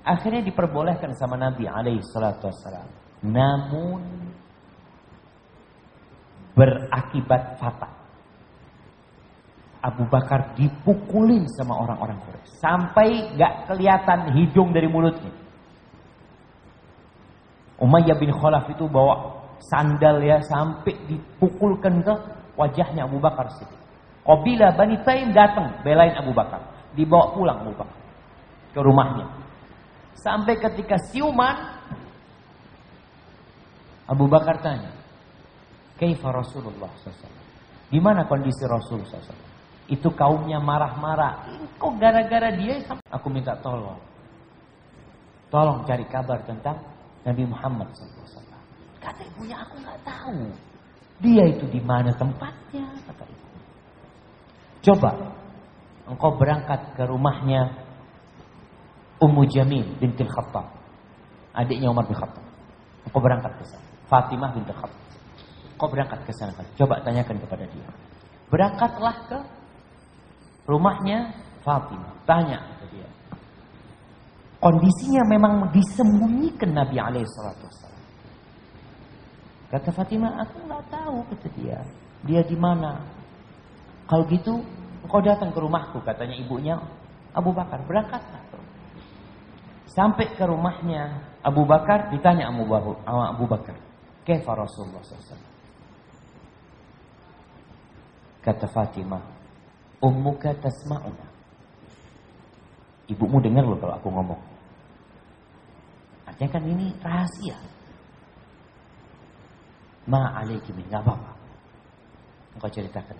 [0.00, 2.99] Akhirnya diperbolehkan sama Nabi alaihi salatu wasallam.
[3.20, 4.00] Namun
[6.56, 7.92] berakibat fatal.
[9.80, 15.32] Abu Bakar dipukulin sama orang-orang Quraisy sampai gak kelihatan hidung dari mulutnya.
[17.80, 19.40] Umayyah bin Khalaf itu bawa
[19.72, 22.12] sandal ya sampai dipukulkan ke
[22.60, 23.80] wajahnya Abu Bakar Siddiq.
[24.20, 26.60] Qabila Bani Taim datang belain Abu Bakar,
[26.92, 27.98] dibawa pulang Abu Bakar
[28.76, 29.26] ke rumahnya.
[30.12, 31.56] Sampai ketika siuman
[34.10, 34.90] Abu Bakar tanya,
[35.94, 37.40] "Kaifa Rasulullah SAW?"
[37.90, 39.34] Gimana kondisi Rasul SAW?
[39.90, 41.50] Itu kaumnya marah-marah.
[41.74, 42.78] Kok gara-gara dia
[43.10, 43.98] aku minta tolong.
[45.50, 46.78] Tolong cari kabar tentang
[47.26, 48.46] Nabi Muhammad SAW.
[49.02, 50.38] Kata ibunya aku nggak tahu.
[51.18, 53.48] Dia itu di mana tempatnya kata ibu.
[54.86, 55.10] Coba
[56.06, 57.74] engkau berangkat ke rumahnya
[59.18, 60.70] Ummu Jamil binti Khattab.
[61.58, 62.46] Adiknya Umar bin Khattab.
[63.04, 63.89] Engkau berangkat ke sana.
[64.10, 64.90] Fatimah binti Khattab.
[65.78, 66.52] Engkau berangkat ke sana.
[66.74, 67.88] Coba tanyakan kepada dia.
[68.50, 69.38] Berangkatlah ke
[70.66, 71.30] rumahnya
[71.62, 72.12] Fatimah.
[72.26, 73.08] Tanya ke dia.
[74.60, 77.64] Kondisinya memang disembunyikan Nabi alaihissalatu
[79.70, 81.78] Kata Fatimah, aku nggak tahu kata dia.
[82.26, 83.06] Dia di mana?
[84.10, 84.66] Kalau gitu,
[85.06, 86.74] engkau datang ke rumahku, katanya ibunya
[87.30, 87.78] Abu Bakar.
[87.86, 88.42] Berangkatlah.
[89.94, 93.78] Sampai ke rumahnya Abu Bakar, ditanya Abu Bakar.
[94.24, 95.48] Kefa Rasulullah SAW.
[98.40, 99.24] Kata Fatimah,
[100.00, 101.28] Ummuka tasma'una.
[103.12, 104.40] Ibumu dengar loh kalau aku ngomong.
[106.24, 107.58] Artinya kan ini rahasia.
[110.08, 111.32] Ma alaiki min, gak apa-apa.
[112.56, 113.18] Engkau ceritakan.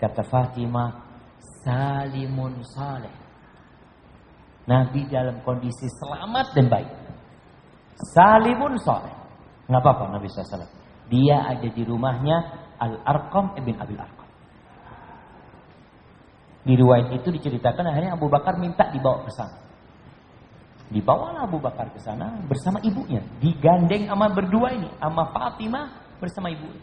[0.00, 0.90] Kata Fatimah,
[1.60, 3.12] salimun saleh.
[4.64, 6.90] Nabi dalam kondisi selamat dan baik.
[8.16, 9.19] Salimun saleh.
[9.70, 10.66] Nggak apa-apa Nabi SAW.
[11.06, 12.36] Dia ada di rumahnya
[12.82, 14.28] Al-Arqam ibn Abil Arqam.
[16.66, 19.56] Di riwayat itu diceritakan akhirnya Abu Bakar minta dibawa ke sana.
[20.90, 26.82] Dibawalah Abu Bakar ke sana bersama ibunya, digandeng sama berdua ini, sama Fatimah bersama ibunya.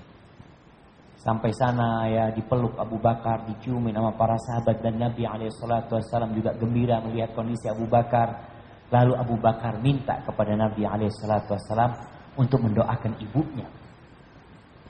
[1.19, 7.04] Sampai sana ya dipeluk Abu Bakar, diciumin sama para sahabat dan Nabi Alaihissalam juga gembira
[7.04, 8.47] melihat kondisi Abu Bakar.
[8.88, 13.67] Lalu Abu Bakar minta kepada Nabi Alaihissalam untuk mendoakan ibunya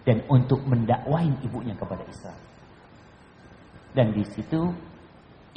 [0.07, 2.39] dan untuk mendakwain ibunya kepada Islam.
[3.91, 4.71] Dan di situ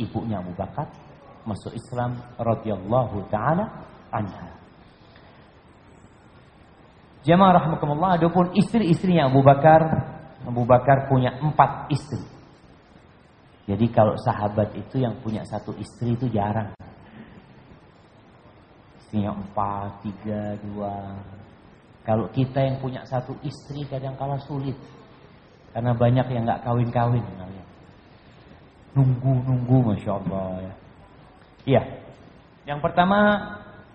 [0.00, 0.88] ibunya Abu Bakar
[1.44, 4.48] masuk Islam radhiyallahu taala anha.
[7.20, 9.80] Jemaah rahmatullah, adapun istri-istrinya Abu Bakar,
[10.40, 12.24] Abu Bakar punya empat istri.
[13.68, 16.72] Jadi kalau sahabat itu yang punya satu istri itu jarang.
[19.04, 20.96] Istrinya empat, tiga, dua.
[22.04, 24.76] Kalau kita yang punya satu istri kadang kala sulit.
[25.70, 27.22] Karena banyak yang nggak kawin-kawin.
[28.90, 30.74] Nunggu-nunggu Masya Allah ya.
[31.66, 31.82] Iya.
[32.66, 33.18] Yang pertama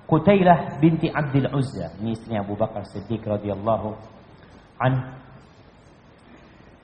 [0.06, 3.89] Qutailah binti Abdul Uzza, ini istrinya Abu Bakar Siddiq radhiyallahu
[4.78, 4.94] an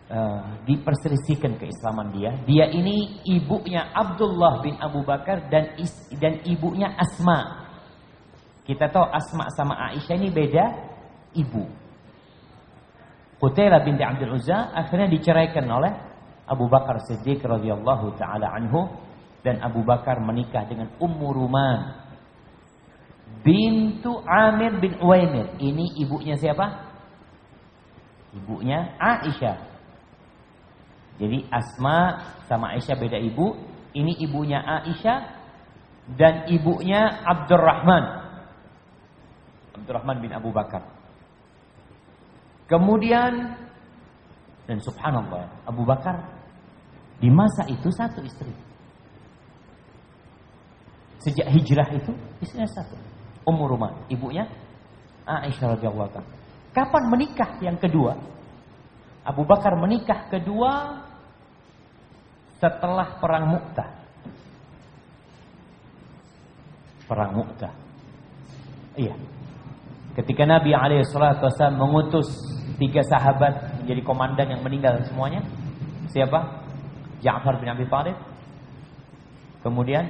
[0.10, 2.34] uh, diperselisihkan keislaman dia.
[2.50, 7.70] Dia ini ibunya Abdullah bin Abu Bakar dan is, dan ibunya Asma.
[8.66, 10.91] Kita tahu Asma sama Aisyah ini beda
[11.38, 11.65] ibu.
[13.41, 15.91] Qutailah binti Abdul Uzza akhirnya diceraikan oleh
[16.46, 18.86] Abu Bakar Siddiq radhiyallahu taala anhu
[19.41, 21.80] dan Abu Bakar menikah dengan Ummu Ruman
[23.41, 25.58] bintu Amir bin Uwaimir.
[25.58, 26.91] Ini ibunya siapa?
[28.38, 29.58] Ibunya Aisyah.
[31.17, 33.58] Jadi Asma sama Aisyah beda ibu.
[33.91, 35.41] Ini ibunya Aisyah.
[36.17, 38.04] dan ibunya Abdurrahman.
[39.80, 40.84] Abdurrahman bin Abu Bakar.
[42.72, 43.52] Kemudian
[44.64, 46.16] dan subhanallah, Abu Bakar
[47.20, 48.48] di masa itu satu istri.
[51.20, 52.96] Sejak hijrah itu istrinya satu.
[53.44, 54.48] Ummu Ruman, ibunya
[55.28, 56.24] Aisyah radhiyallahu anha.
[56.72, 58.16] Kapan menikah yang kedua?
[59.28, 61.04] Abu Bakar menikah kedua
[62.58, 63.90] setelah perang Mu'tah.
[67.12, 67.74] Perang Mu'tah.
[68.96, 69.14] Iya.
[70.16, 72.28] Ketika Nabi SAW mengutus
[72.78, 75.42] tiga sahabat menjadi komandan yang meninggal semuanya.
[76.12, 76.64] Siapa?
[77.24, 78.18] Ja'far bin Abi Thalib.
[79.64, 80.10] Kemudian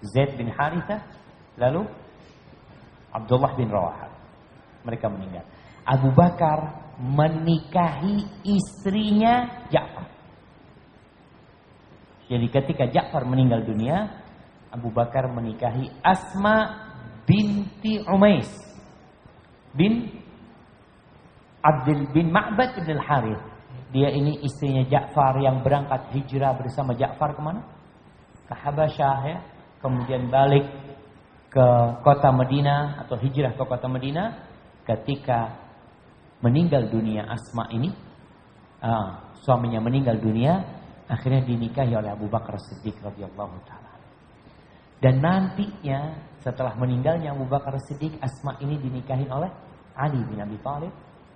[0.00, 1.04] Zaid bin Haritha.
[1.60, 1.84] Lalu
[3.12, 4.10] Abdullah bin Rawahah.
[4.86, 5.44] Mereka meninggal.
[5.84, 10.08] Abu Bakar menikahi istrinya Ja'far.
[12.30, 14.06] Jadi ketika Ja'far meninggal dunia,
[14.70, 16.86] Abu Bakar menikahi Asma
[17.26, 18.46] binti Umais
[19.74, 20.09] bin
[21.60, 23.42] Abdul bin Ma'bad bin Al-Harith.
[23.90, 27.60] Dia ini istrinya Ja'far yang berangkat hijrah bersama Ja'far ke mana?
[28.48, 29.38] Ke Habasyah ya.
[29.80, 30.66] Kemudian balik
[31.50, 31.66] ke
[32.06, 34.46] kota Medina atau hijrah ke kota Medina
[34.86, 35.58] ketika
[36.40, 37.90] meninggal dunia Asma ini,
[38.80, 40.62] uh, suaminya meninggal dunia,
[41.10, 43.92] akhirnya dinikahi oleh Abu Bakar Siddiq radhiyallahu taala.
[45.00, 49.50] Dan nantinya setelah meninggalnya Abu Bakar Siddiq, Asma ini dinikahi oleh
[49.96, 50.92] Ali bin Abi Thalib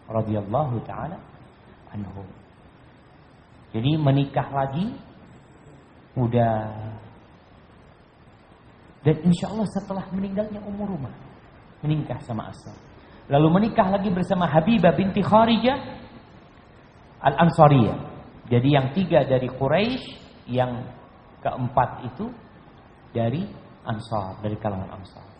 [0.08, 1.18] radhiyallahu taala
[1.92, 2.24] anhu.
[3.74, 4.94] Jadi menikah lagi
[6.14, 6.54] udah
[9.04, 11.12] dan insya Allah setelah meninggalnya umur rumah
[11.84, 12.72] menikah sama Asma.
[13.28, 15.76] Lalu menikah lagi bersama Habibah binti Kharijah
[17.20, 17.98] Al-Ansariyah.
[18.48, 20.04] Jadi yang tiga dari Quraisy,
[20.52, 20.84] yang
[21.40, 22.28] keempat itu
[23.12, 23.48] dari
[23.84, 25.33] Ansar, dari kalangan Ansar.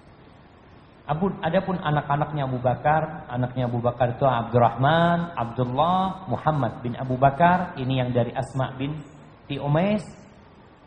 [1.05, 8.01] Adapun anak-anaknya Abu Bakar, anaknya Abu Bakar itu Abdurrahman, Abdullah, Muhammad bin Abu Bakar, ini
[8.01, 8.97] yang dari Asma bin
[9.45, 10.01] Ti Umais,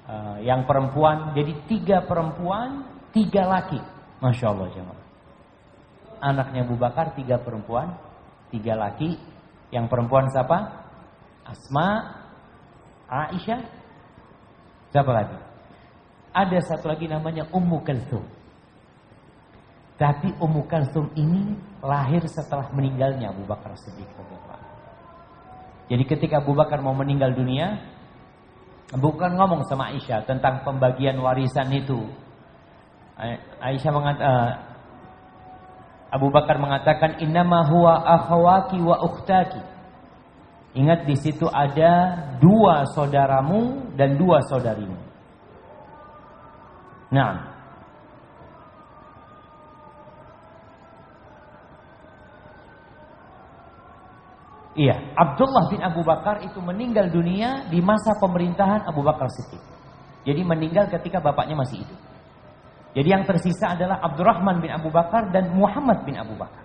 [0.09, 3.77] uh, yang perempuan, jadi tiga perempuan, tiga laki.
[4.17, 5.07] Masya Allah jemaah
[6.21, 7.97] anaknya Abu Bakar tiga perempuan,
[8.49, 9.17] tiga laki.
[9.69, 10.87] Yang perempuan siapa?
[11.43, 11.87] Asma,
[13.07, 13.61] Aisyah,
[14.91, 15.37] siapa lagi?
[16.31, 18.23] Ada satu lagi namanya Ummu Kalsum.
[19.97, 24.05] Tapi Ummu Kalsum ini lahir setelah meninggalnya Abu Bakar Siddiq
[25.89, 27.81] Jadi ketika Abu Bakar mau meninggal dunia,
[28.93, 32.05] bukan ngomong sama Aisyah tentang pembagian warisan itu.
[33.57, 34.29] Aisyah mengatakan
[36.13, 39.59] Abu Bakar mengatakan innama huwa akhawaki wa ukhtaki.
[40.77, 44.99] Ingat di situ ada dua saudaramu dan dua saudarimu.
[47.09, 47.46] Nah.
[54.77, 59.57] Iya, Abdullah bin Abu Bakar itu meninggal dunia di masa pemerintahan Abu Bakar Siddiq.
[60.21, 61.97] Jadi meninggal ketika bapaknya masih hidup.
[62.93, 66.61] Jadi yang tersisa adalah Abdurrahman bin Abu Bakar dan Muhammad bin Abu Bakar.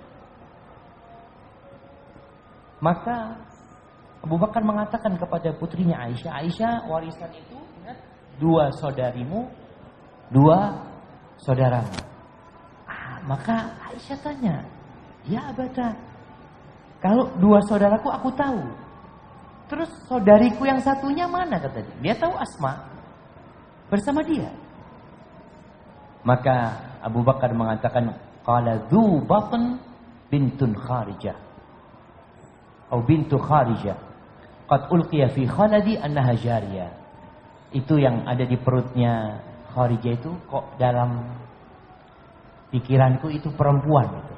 [2.85, 3.17] Maka
[4.21, 7.57] Abu Bakar mengatakan kepada putrinya Aisyah, Aisyah warisan itu
[8.37, 9.49] dua saudarimu,
[10.29, 10.85] dua
[11.41, 11.97] saudaramu.
[12.85, 14.69] Ah, maka Aisyah tanya,
[15.25, 15.97] ya abata,
[17.03, 18.63] kalau dua saudaraku aku tahu.
[19.67, 21.97] Terus saudariku yang satunya mana kata dia?
[21.99, 22.87] Dia tahu Asma
[23.91, 24.49] bersama dia.
[26.23, 28.15] Maka Abu Bakar mengatakan
[28.47, 29.83] qala dzu batn
[30.31, 31.35] bintun kharijah
[32.93, 33.97] atau bintu kharijah
[34.69, 36.93] qad ulqiya fi khaladi annaha jariyah
[37.73, 39.41] itu yang ada di perutnya
[39.73, 41.25] Kharijah itu kok dalam
[42.69, 44.32] pikiranku itu perempuan itu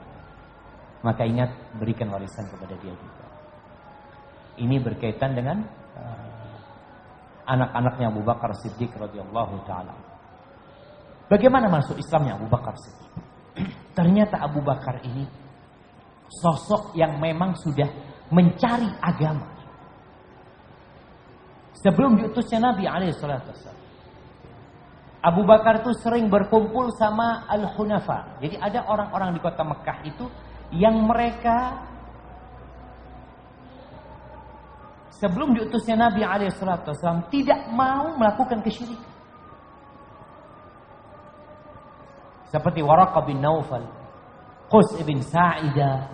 [1.04, 3.26] maka ingat berikan warisan kepada dia juga
[4.56, 5.60] ini berkaitan dengan
[6.00, 6.56] uh,
[7.44, 10.14] anak-anaknya Abu Bakar Siddiq radhiyallahu taala
[11.24, 13.12] Bagaimana masuk Islamnya Abu Bakar Siddiq?
[13.98, 15.24] Ternyata Abu Bakar ini
[16.28, 17.88] sosok yang memang sudah
[18.28, 19.48] mencari agama.
[21.80, 23.44] Sebelum diutusnya Nabi alaihissalam.
[25.24, 28.40] Abu Bakar itu sering berkumpul sama Al-Hunafa.
[28.44, 30.28] Jadi ada orang-orang di kota Mekah itu
[30.74, 31.86] yang mereka
[35.22, 39.12] sebelum diutusnya Nabi alaihissalam tidak mau melakukan kesyirikan.
[42.50, 43.82] Seperti Waraqah bin Naufal,
[44.70, 46.06] Qus ibn Sa'idah.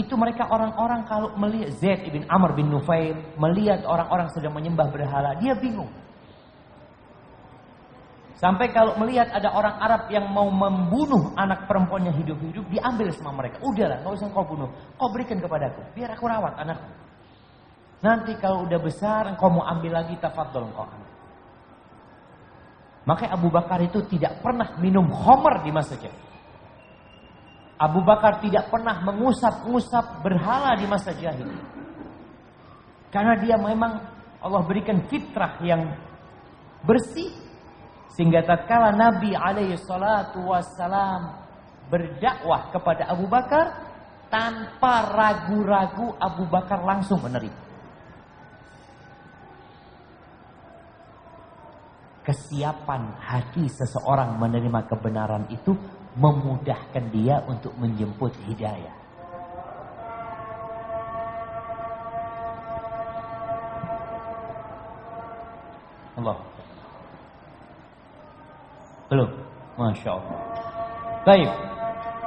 [0.00, 5.36] Itu mereka orang-orang kalau melihat Zaid ibn Amr bin Nufail, melihat orang-orang sedang menyembah berhala,
[5.44, 5.92] dia bingung.
[8.40, 13.60] Sampai kalau melihat ada orang Arab yang mau membunuh anak perempuannya hidup-hidup, diambil sama mereka.
[13.60, 14.72] Udahlah, nggak usah kau bunuh.
[14.96, 16.88] Kau berikan kepadaku, biar aku rawat anakku.
[18.00, 21.12] Nanti kalau udah besar, engkau mau ambil lagi, tafadol engkau ambil.
[23.04, 26.00] Makanya Abu Bakar itu tidak pernah minum homer di masa.
[27.76, 31.68] Abu Bakar tidak pernah mengusap-ngusap berhala di masa jahiliyah.
[33.12, 34.00] Karena dia memang
[34.40, 35.92] Allah berikan fitrah yang
[36.88, 37.49] bersih
[38.14, 41.40] sehingga tatkala Nabi alaihi salatu wassalam
[41.90, 43.90] berdakwah kepada Abu Bakar
[44.30, 47.70] tanpa ragu-ragu Abu Bakar langsung menerima.
[52.22, 55.74] Kesiapan hati seseorang menerima kebenaran itu
[56.14, 58.94] memudahkan dia untuk menjemput hidayah.
[66.20, 66.59] Allah.
[69.10, 69.30] Belum.
[69.74, 70.38] Masya Allah.
[71.26, 71.50] Baik.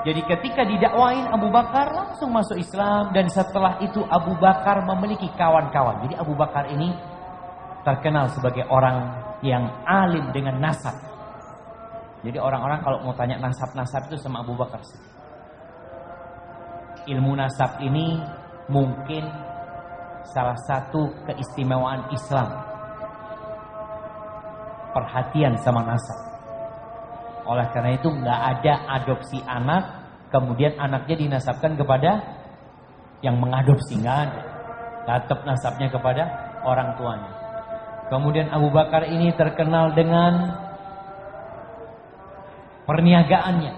[0.03, 6.03] Jadi ketika didakwain Abu Bakar langsung masuk Islam dan setelah itu Abu Bakar memiliki kawan-kawan.
[6.03, 6.91] Jadi Abu Bakar ini
[7.87, 10.95] terkenal sebagai orang yang alim dengan nasab.
[12.23, 14.83] Jadi orang-orang kalau mau tanya nasab-nasab itu sama Abu Bakar.
[17.07, 18.19] Ilmu nasab ini
[18.67, 19.23] mungkin
[20.35, 22.47] salah satu keistimewaan Islam.
[24.91, 26.32] Perhatian sama nasab.
[27.43, 29.83] Oleh karena itu nggak ada adopsi anak,
[30.31, 32.23] kemudian anaknya dinasabkan kepada
[33.19, 34.41] yang mengadopsi nggak ada.
[35.03, 36.23] Tetap nasabnya kepada
[36.63, 37.31] orang tuanya.
[38.07, 40.55] Kemudian Abu Bakar ini terkenal dengan
[42.87, 43.73] perniagaannya.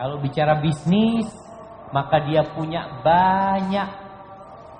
[0.00, 1.28] Kalau bicara bisnis,
[1.92, 3.88] maka dia punya banyak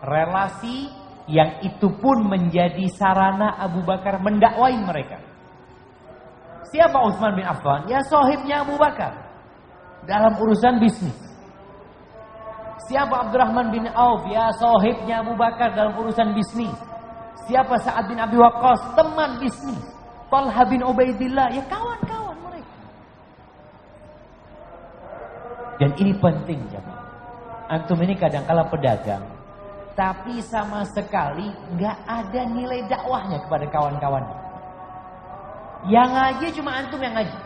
[0.01, 0.89] relasi
[1.29, 5.30] yang itu pun menjadi sarana Abu Bakar mendakwai mereka.
[6.71, 7.87] Siapa Utsman bin Affan?
[7.91, 9.11] Ya sohibnya Abu Bakar
[10.07, 11.19] dalam urusan bisnis.
[12.87, 14.27] Siapa Abdurrahman bin Auf?
[14.31, 16.75] Ya sohibnya Abu Bakar dalam urusan bisnis.
[17.47, 18.95] Siapa Sa'ad bin Abi Waqqas?
[18.95, 19.83] Teman bisnis.
[20.31, 22.31] Talha bin Ubaidillah, ya kawan-kawan.
[25.81, 27.09] Dan ini penting jemaah.
[27.73, 29.25] Antum ini kadang-kala pedagang,
[29.97, 34.25] tapi sama sekali nggak ada nilai dakwahnya kepada kawan-kawan.
[35.89, 37.39] Yang ngaji cuma antum yang ngaji.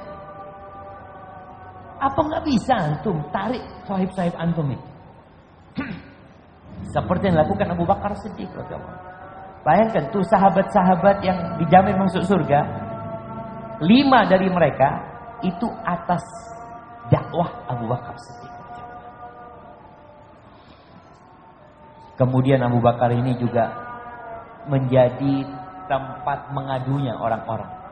[2.03, 4.85] Apa nggak bisa antum tarik sahib-sahib antum ini?
[6.95, 8.51] Seperti yang dilakukan Abu Bakar Siddiq
[9.65, 12.61] Bayangkan tuh sahabat-sahabat yang dijamin masuk surga,
[13.81, 15.01] lima dari mereka
[15.41, 16.21] itu atas
[17.09, 18.53] dakwah Abu Bakar Siddiq.
[22.15, 23.71] Kemudian Abu Bakar ini juga
[24.71, 25.47] menjadi
[25.91, 27.84] tempat mengadunya orang-orang.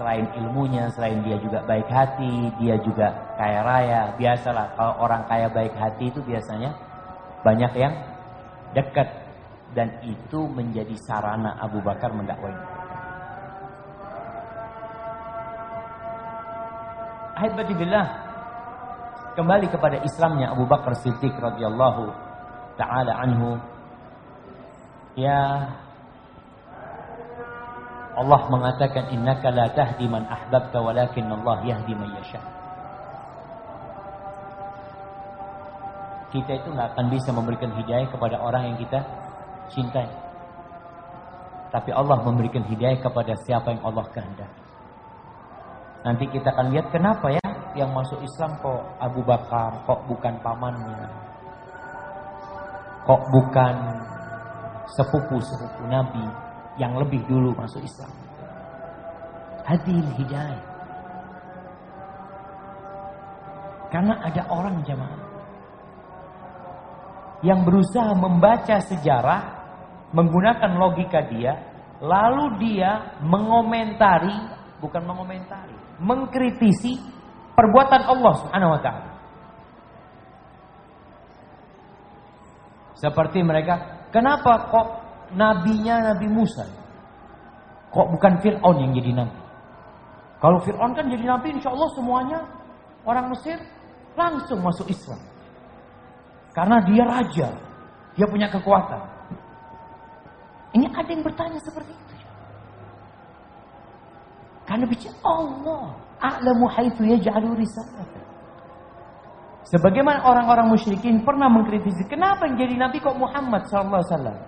[0.00, 4.02] Selain ilmunya, selain dia juga baik hati, dia juga kaya raya.
[4.16, 6.72] Biasalah kalau orang kaya baik hati itu biasanya
[7.44, 7.92] banyak yang
[8.72, 9.12] dekat
[9.76, 12.56] dan itu menjadi sarana Abu Bakar mendakwai.
[17.76, 18.06] billah
[19.36, 22.08] kembali kepada Islamnya Abu Bakar Siddiq radhiyallahu
[22.80, 23.56] taala anhu
[25.16, 25.68] ya
[28.10, 32.42] Allah mengatakan innaka la tahdi man ahbabta walakin Allah yahdi man yasha.
[36.30, 39.02] Kita itu nggak akan bisa memberikan hidayah kepada orang yang kita
[39.70, 40.06] cintai.
[41.70, 44.62] Tapi Allah memberikan hidayah kepada siapa yang Allah kehendaki.
[46.02, 47.44] Nanti kita akan lihat kenapa ya
[47.78, 51.06] yang masuk Islam kok Abu Bakar, kok bukan pamannya.
[53.06, 53.74] Kok bukan
[54.98, 56.49] sepupu-sepupu Nabi
[56.80, 58.08] yang lebih dulu masuk Islam.
[59.68, 60.64] Hadil hidayah.
[63.92, 65.30] Karena ada orang jamaah
[67.44, 69.40] yang berusaha membaca sejarah
[70.12, 71.56] menggunakan logika dia,
[72.00, 74.34] lalu dia mengomentari,
[74.80, 76.96] bukan mengomentari, mengkritisi
[77.56, 79.10] perbuatan Allah Subhanahu wa taala.
[83.00, 84.88] Seperti mereka, kenapa kok
[85.34, 86.64] nabinya Nabi Musa?
[87.90, 89.38] Kok bukan Fir'aun yang jadi nabi?
[90.38, 92.38] Kalau Fir'aun kan jadi nabi insya Allah semuanya
[93.02, 93.58] orang Mesir
[94.14, 95.18] langsung masuk Islam.
[96.54, 97.48] Karena dia raja,
[98.14, 99.02] dia punya kekuatan.
[100.70, 102.14] Ini ada yang bertanya seperti itu.
[104.70, 105.84] Karena bicara Allah
[106.22, 108.22] a'lamu haitsu yaj'alu risalata.
[109.66, 114.38] Sebagaimana orang-orang musyrikin pernah mengkritisi, kenapa yang jadi nabi kok Muhammad sallallahu alaihi wasallam?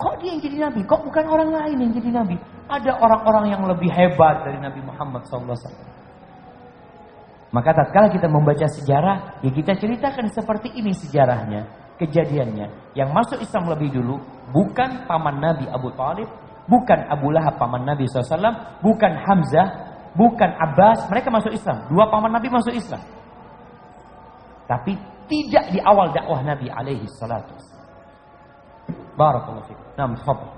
[0.00, 0.80] Kok dia yang jadi nabi?
[0.88, 2.36] Kok bukan orang lain yang jadi nabi?
[2.72, 5.52] Ada orang-orang yang lebih hebat dari Nabi Muhammad SAW.
[7.50, 11.66] Maka tatkala kita membaca sejarah, ya kita ceritakan seperti ini sejarahnya,
[12.00, 12.96] kejadiannya.
[12.96, 14.22] Yang masuk Islam lebih dulu
[14.54, 16.30] bukan paman Nabi Abu Talib,
[16.70, 19.68] bukan Abu Lahab paman Nabi SAW, bukan Hamzah,
[20.16, 21.10] bukan Abbas.
[21.10, 21.90] Mereka masuk Islam.
[21.90, 23.02] Dua paman Nabi masuk Islam.
[24.70, 24.94] Tapi
[25.26, 27.58] tidak di awal dakwah Nabi alaihi salatu
[29.20, 29.76] Barakallahu fiik.
[30.00, 30.48] Nah, tafadhal.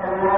[0.00, 0.29] Allahumma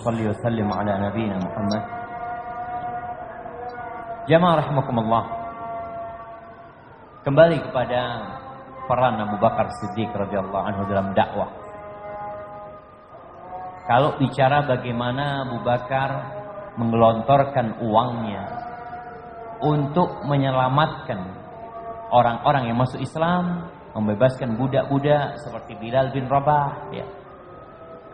[0.00, 1.82] salli wa sallim ala nabiyina Muhammad.
[4.24, 5.24] Jamaah rahimakumullah.
[7.20, 8.00] Kembali kepada
[8.88, 11.52] peran Abu Bakar Siddiq radhiyallahu anhu dalam dakwah.
[13.84, 16.10] Kalau bicara bagaimana Abu Bakar
[16.80, 18.44] menggelontorkan uangnya
[19.60, 21.20] untuk menyelamatkan
[22.08, 27.04] orang-orang yang masuk Islam, membebaskan budak-budak seperti Bilal bin Rabah, ya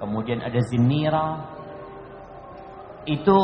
[0.00, 1.28] kemudian ada zinira.
[3.06, 3.38] Itu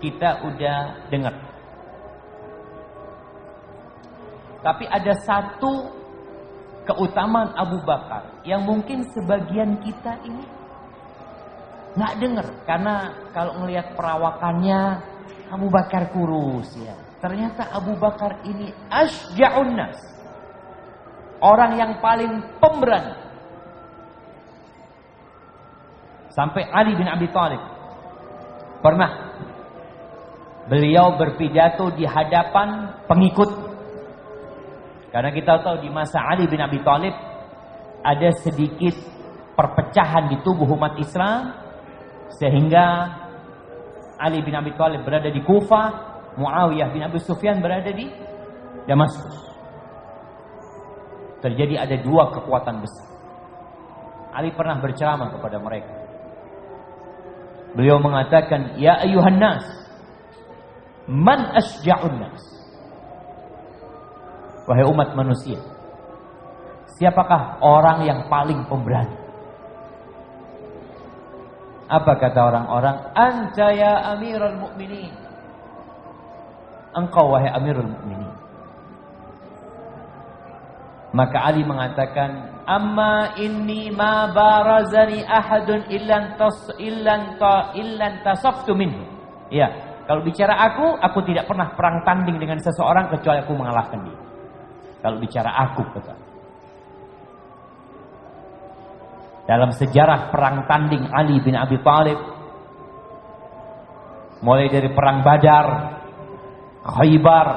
[0.00, 0.78] kita udah
[1.08, 1.34] dengar.
[4.60, 5.88] Tapi ada satu
[6.84, 10.44] keutamaan Abu Bakar yang mungkin sebagian kita ini
[11.96, 12.46] nggak dengar.
[12.68, 12.94] Karena
[13.32, 14.80] kalau ngelihat perawakannya
[15.48, 16.92] Abu Bakar kurus ya.
[17.20, 20.00] Ternyata Abu Bakar ini asja'un nas.
[21.40, 23.16] Orang yang paling pemberani
[26.30, 27.58] Sampai Ali bin Abi Thalib
[28.80, 29.34] pernah
[30.70, 33.50] beliau berpidato di hadapan pengikut.
[35.10, 37.14] Karena kita tahu di masa Ali bin Abi Thalib
[38.06, 38.94] ada sedikit
[39.58, 41.50] perpecahan di tubuh umat Islam
[42.38, 42.86] sehingga
[44.22, 45.88] Ali bin Abi Thalib berada di Kufah,
[46.38, 48.06] Muawiyah bin Abi Sufyan berada di
[48.86, 49.50] Damaskus.
[51.42, 53.08] Terjadi ada dua kekuatan besar.
[54.30, 55.99] Ali pernah berceramah kepada mereka.
[57.74, 59.62] Beliau mengatakan, "Ya ayuhan nas,
[61.06, 62.42] man asja'un nas?"
[64.66, 65.58] Wahai umat manusia,
[66.98, 69.18] siapakah orang yang paling pemberani?
[71.90, 72.96] Apa kata orang-orang?
[73.18, 75.10] Anta ya amirul mu'minin.
[76.94, 78.30] Engkau wahai amirul mu'minin.
[81.10, 89.02] Maka Ali mengatakan, "Amma inni ma barazani ahadun illan tas illan ta illan tasaftu minhu."
[89.50, 89.66] Ya,
[90.06, 94.18] kalau bicara aku, aku tidak pernah perang tanding dengan seseorang kecuali aku mengalahkan dia.
[95.02, 96.14] Kalau bicara aku kata.
[99.46, 102.18] Dalam sejarah perang tanding Ali bin Abi Thalib
[104.42, 105.66] mulai dari perang Badar,
[106.86, 107.48] Khaybar,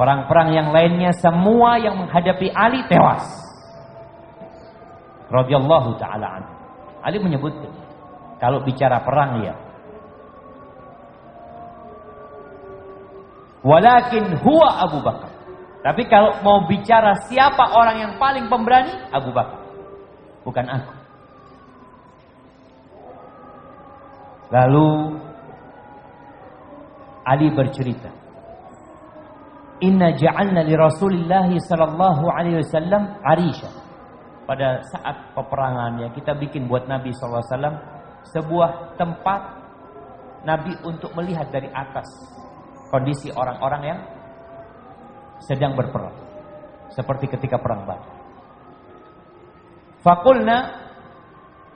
[0.00, 3.20] Perang-perang yang lainnya semua yang menghadapi Ali tewas.
[5.28, 6.52] Radhiyallahu taala anhu.
[7.04, 7.68] Ali menyebutkan
[8.40, 9.52] kalau bicara perang ya.
[13.60, 15.36] Walakin huwa Abu Bakar.
[15.84, 19.60] Tapi kalau mau bicara siapa orang yang paling pemberani, Abu Bakar.
[20.48, 20.92] Bukan aku.
[24.48, 24.88] Lalu
[27.28, 28.19] Ali bercerita
[29.80, 33.70] Inna ja'alna li Rasulillah sallallahu alaihi wasallam arisha.
[34.44, 37.76] Pada saat peperangan ya kita bikin buat Nabi sallallahu alaihi wasallam
[38.34, 38.70] sebuah
[39.00, 39.40] tempat
[40.44, 42.08] Nabi untuk melihat dari atas
[42.92, 44.00] kondisi orang-orang yang
[45.44, 46.12] sedang berperang.
[46.92, 48.18] Seperti ketika perang Badar.
[50.02, 50.58] Fakulna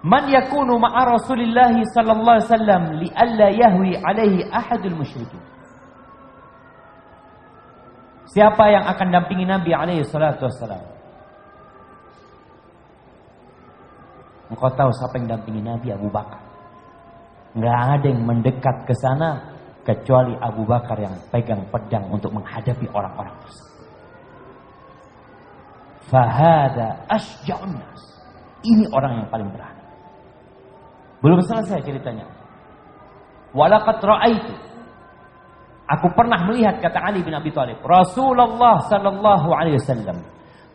[0.02, 5.53] man yakunu ma'a Rasulillah sallallahu alaihi wasallam li alla yahwi alaihi ahadul musyrikin.
[8.35, 10.82] Siapa yang akan dampingi Nabi alaihi salatu wassalam?
[14.51, 16.43] Engkau tahu siapa yang dampingi Nabi Abu Bakar.
[17.55, 19.55] Enggak ada yang mendekat ke sana
[19.87, 23.72] kecuali Abu Bakar yang pegang pedang untuk menghadapi orang-orang tersebut.
[26.11, 28.03] Fahada asja'un nas.
[28.66, 29.85] Ini orang yang paling berani.
[31.22, 32.26] Belum selesai ceritanya.
[33.55, 34.73] Walaqad ra'aitu
[35.85, 40.24] Aku pernah melihat kata Ali bin Abi Thalib, Rasulullah sallallahu alaihi wasallam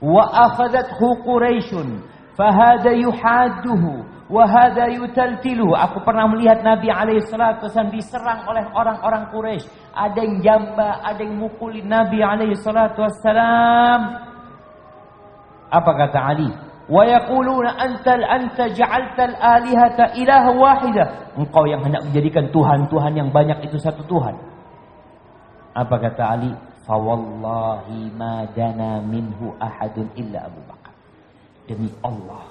[0.05, 2.05] wa akhadathu Quraisyun
[2.37, 5.73] fahada yuhadduhu wa hada yutaltilu.
[5.73, 9.65] Aku pernah melihat Nabi alaihi salatu wasallam diserang oleh orang-orang Quraisy.
[9.97, 14.29] Ada yang jamba, ada yang mukulin Nabi alaihi salatu wasallam.
[15.73, 16.49] Apa kata Ali?
[16.89, 21.05] Wa yaquluna antal anta ja'altal alihata ilaha wahida.
[21.37, 24.58] Engkau yang hendak menjadikan Tuhan-Tuhan yang banyak itu satu Tuhan.
[25.79, 26.51] Apa kata Ali?
[26.83, 30.91] Fawallahi ma dana minhu ahadun illa Abu Bakar.
[31.63, 32.43] Demi Allah.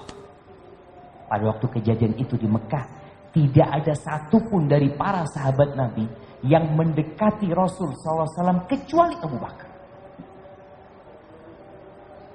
[1.28, 2.96] Pada waktu kejadian itu di Mekah.
[3.28, 6.08] Tidak ada satupun dari para sahabat Nabi
[6.48, 9.68] yang mendekati Rasul SAW kecuali Abu Bakar.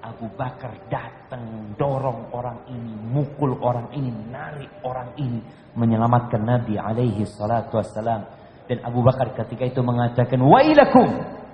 [0.04, 5.40] Abu Bakar datang dorong orang ini, mukul orang ini, narik orang ini,
[5.74, 11.08] menyelamatkan Nabi alaihi salatu wassalam dan Abu Bakar ketika itu mengatakan, "Wailakum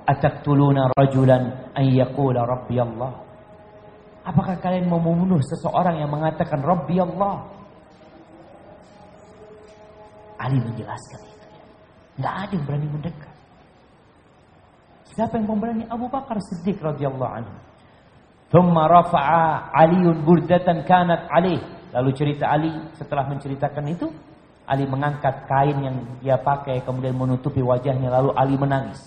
[0.06, 3.30] ataktuluna rajulan an yaqula rabbi Allah?"
[4.30, 7.50] Apakah kalian mau membunuh seseorang yang mengatakan rabbi Allah?
[10.38, 11.48] Ali menjelaskan itu.
[12.22, 13.36] Enggak ada yang berani mendekat.
[15.18, 17.56] Siapa yang memberani Abu Bakar Siddiq radhiyallahu anhu.
[18.54, 21.60] Thumma rafa'a Aliun burdatan kanat alih.
[21.90, 24.14] Lalu cerita Ali setelah menceritakan itu,
[24.70, 29.02] Ali mengangkat kain yang dia pakai kemudian menutupi wajahnya lalu Ali menangis.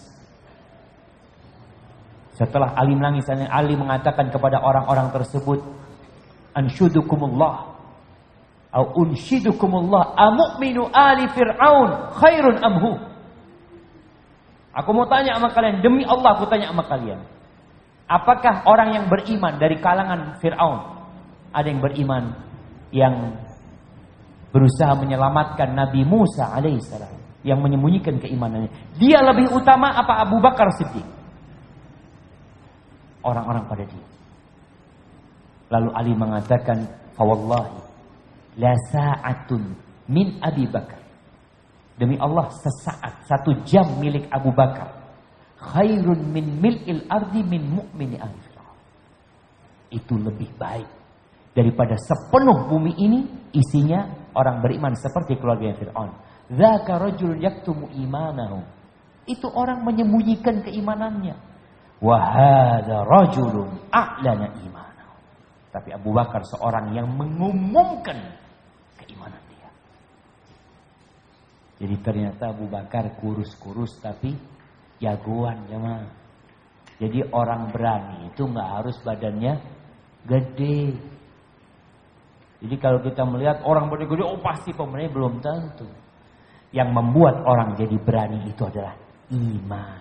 [2.35, 5.63] Setelah Ali menangis Ali mengatakan kepada orang-orang tersebut
[6.59, 7.79] anshudukumullah
[8.73, 12.93] au unshidukumullah amu'minu ali fir'aun khairun amhu
[14.73, 17.21] Aku mau tanya sama kalian demi Allah aku tanya sama kalian
[18.09, 20.81] Apakah orang yang beriman dari kalangan Fir'aun
[21.53, 22.25] Ada yang beriman
[22.89, 23.15] Yang
[24.53, 28.70] berusaha menyelamatkan Nabi Musa alaihissalam yang menyembunyikan keimanannya.
[29.00, 31.05] Dia lebih utama apa Abu Bakar Siddiq?
[33.24, 34.07] Orang-orang pada dia.
[35.72, 36.84] Lalu Ali mengatakan,
[37.16, 37.80] "Fawallahi
[38.61, 39.62] la sa'atun
[40.12, 41.00] min Abi Bakar."
[41.96, 45.03] Demi Allah sesaat satu jam milik Abu Bakar
[45.62, 48.40] khairun min mil'il ardi min mu'mini ahli
[49.92, 50.88] Itu lebih baik
[51.53, 53.20] daripada sepenuh bumi ini
[53.53, 56.11] isinya orang beriman seperti keluarga Fir'aun.
[56.53, 58.61] Dzaka rajulun yaktumu imanahu.
[59.24, 61.37] Itu orang menyembunyikan keimanannya.
[62.03, 65.16] Wa hadza rajulun a'lana imanahu.
[65.70, 68.18] Tapi Abu Bakar seorang yang mengumumkan
[68.99, 69.70] keimanan dia.
[71.80, 74.35] Jadi ternyata Abu Bakar kurus-kurus tapi
[74.99, 76.11] jagoan jemaah.
[77.03, 79.59] Jadi orang berani itu nggak harus badannya
[80.26, 80.95] gede.
[82.63, 85.89] Jadi kalau kita melihat orang berani-gede, oh pasti pemenangnya belum tentu.
[86.71, 88.95] Yang membuat orang jadi berani itu adalah
[89.35, 90.01] iman.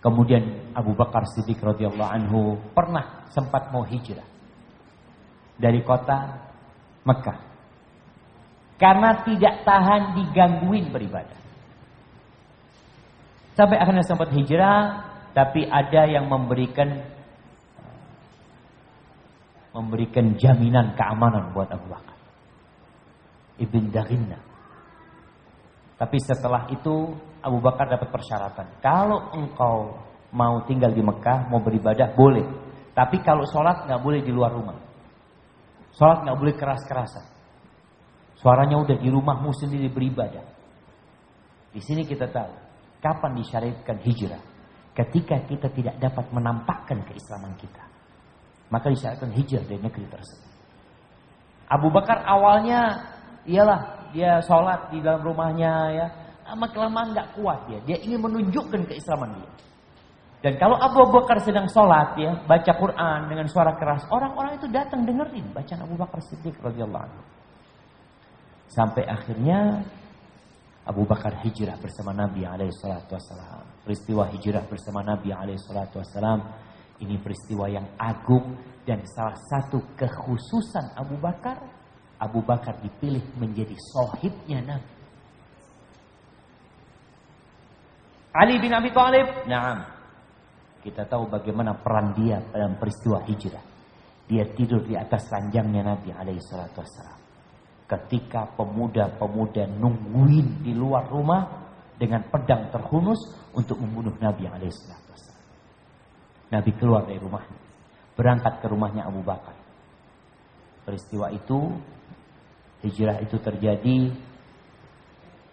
[0.00, 4.26] Kemudian Abu Bakar Siddiq radhiyallahu anhu pernah sempat mau hijrah
[5.60, 6.40] dari kota
[7.04, 7.38] Mekah.
[8.80, 11.36] Karena tidak tahan digangguin beribadah.
[13.52, 15.04] Sampai akhirnya sempat hijrah,
[15.36, 17.04] tapi ada yang memberikan
[19.70, 22.18] memberikan jaminan keamanan buat Abu Bakar.
[23.60, 24.38] Ibn Daghina.
[26.00, 27.12] Tapi setelah itu
[27.44, 28.80] Abu Bakar dapat persyaratan.
[28.80, 30.00] Kalau engkau
[30.32, 32.46] mau tinggal di Mekah, mau beribadah, boleh.
[32.96, 34.78] Tapi kalau sholat nggak boleh di luar rumah.
[35.92, 37.26] Sholat nggak boleh keras-kerasan.
[38.40, 40.44] Suaranya udah di rumahmu sendiri beribadah.
[41.70, 42.52] Di sini kita tahu
[43.04, 44.42] kapan disyariatkan hijrah.
[44.96, 47.89] Ketika kita tidak dapat menampakkan keislaman kita.
[48.70, 50.50] Maka disyaratkan hijrah dari negeri tersebut.
[51.70, 52.98] Abu Bakar awalnya
[53.46, 56.06] ialah dia sholat di dalam rumahnya ya.
[56.50, 57.78] Lama kelamaan nggak kuat dia.
[57.86, 59.50] Dia ingin menunjukkan keislaman dia.
[60.40, 65.04] Dan kalau Abu Bakar sedang sholat ya, baca Quran dengan suara keras, orang-orang itu datang
[65.04, 67.22] dengerin bacaan Abu Bakar Siddiq radhiyallahu anhu.
[68.72, 69.84] Sampai akhirnya
[70.88, 73.14] Abu Bakar hijrah bersama Nabi alaihi salatu.
[73.84, 76.00] Peristiwa hijrah bersama Nabi alaihi salatu
[77.00, 81.58] ini peristiwa yang agung dan salah satu kekhususan Abu Bakar.
[82.20, 84.92] Abu Bakar dipilih menjadi sohibnya Nabi.
[88.30, 89.82] Ali bin Abi Thalib, nah,
[90.84, 93.64] kita tahu bagaimana peran dia dalam peristiwa hijrah.
[94.30, 97.18] Dia tidur di atas ranjangnya Nabi alaihi salatu wassalam.
[97.90, 101.42] Ketika pemuda-pemuda nungguin di luar rumah
[101.98, 103.18] dengan pedang terhunus
[103.50, 105.09] untuk membunuh Nabi alaihi salatu
[106.50, 107.58] Nabi keluar dari rumahnya.
[108.18, 109.54] Berangkat ke rumahnya Abu Bakar.
[110.82, 111.78] Peristiwa itu,
[112.82, 114.10] hijrah itu terjadi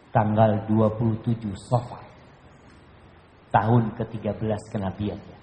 [0.10, 2.04] tanggal 27 Sofar.
[3.54, 5.40] Tahun ke-13 kenabian ya.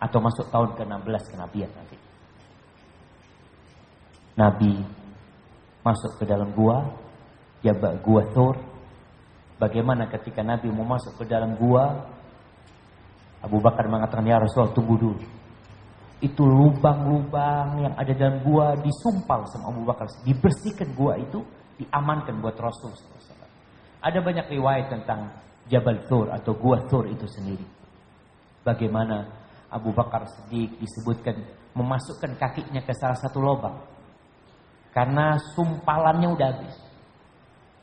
[0.00, 1.96] Atau masuk tahun ke-16 kenabian nanti.
[4.38, 4.72] Nabi
[5.84, 6.88] masuk ke dalam gua,
[7.64, 8.56] jabak gua Thor.
[9.60, 12.08] Bagaimana ketika Nabi mau masuk ke dalam gua,
[13.40, 15.24] Abu Bakar mengatakan, ya Rasulullah tunggu dulu.
[16.20, 20.04] Itu lubang-lubang yang ada dalam gua disumpal sama Abu Bakar.
[20.20, 21.40] Dibersihkan gua itu,
[21.80, 22.92] diamankan buat Rasul.
[24.00, 25.32] Ada banyak riwayat tentang
[25.68, 27.64] Jabal Thur atau gua Thur itu sendiri.
[28.60, 29.24] Bagaimana
[29.72, 31.40] Abu Bakar sedih disebutkan
[31.72, 33.78] memasukkan kakinya ke salah satu lubang.
[34.90, 36.76] Karena sumpalannya udah habis.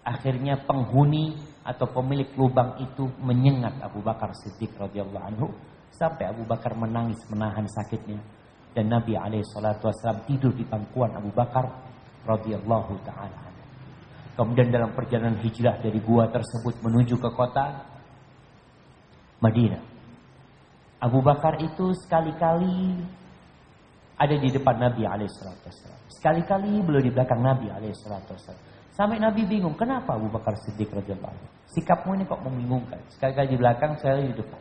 [0.04, 5.52] Akhirnya penghuni atau pemilik lubang itu menyengat Abu Bakar Siddiq radhiyallahu anhu
[5.92, 8.24] sampai Abu Bakar menangis menahan sakitnya
[8.72, 11.68] dan Nabi alaihi salatu wasallam tidur di pangkuan Abu Bakar
[12.24, 13.48] radhiyallahu taala
[14.38, 17.82] Kemudian dalam perjalanan hijrah dari gua tersebut menuju ke kota
[19.42, 19.82] Madinah.
[21.02, 23.02] Abu Bakar itu sekali-kali
[24.14, 26.02] ada di depan Nabi alaihi salatu wasallam.
[26.14, 28.77] Sekali-kali beliau di belakang Nabi alaihi salatu wasallam.
[28.98, 31.38] Sampai Nabi bingung, kenapa Abu Bakar Siddiq radhiyallahu?
[31.70, 32.98] Sikapmu ini kok membingungkan.
[33.14, 34.58] Sekali-kali di belakang, saya di depan.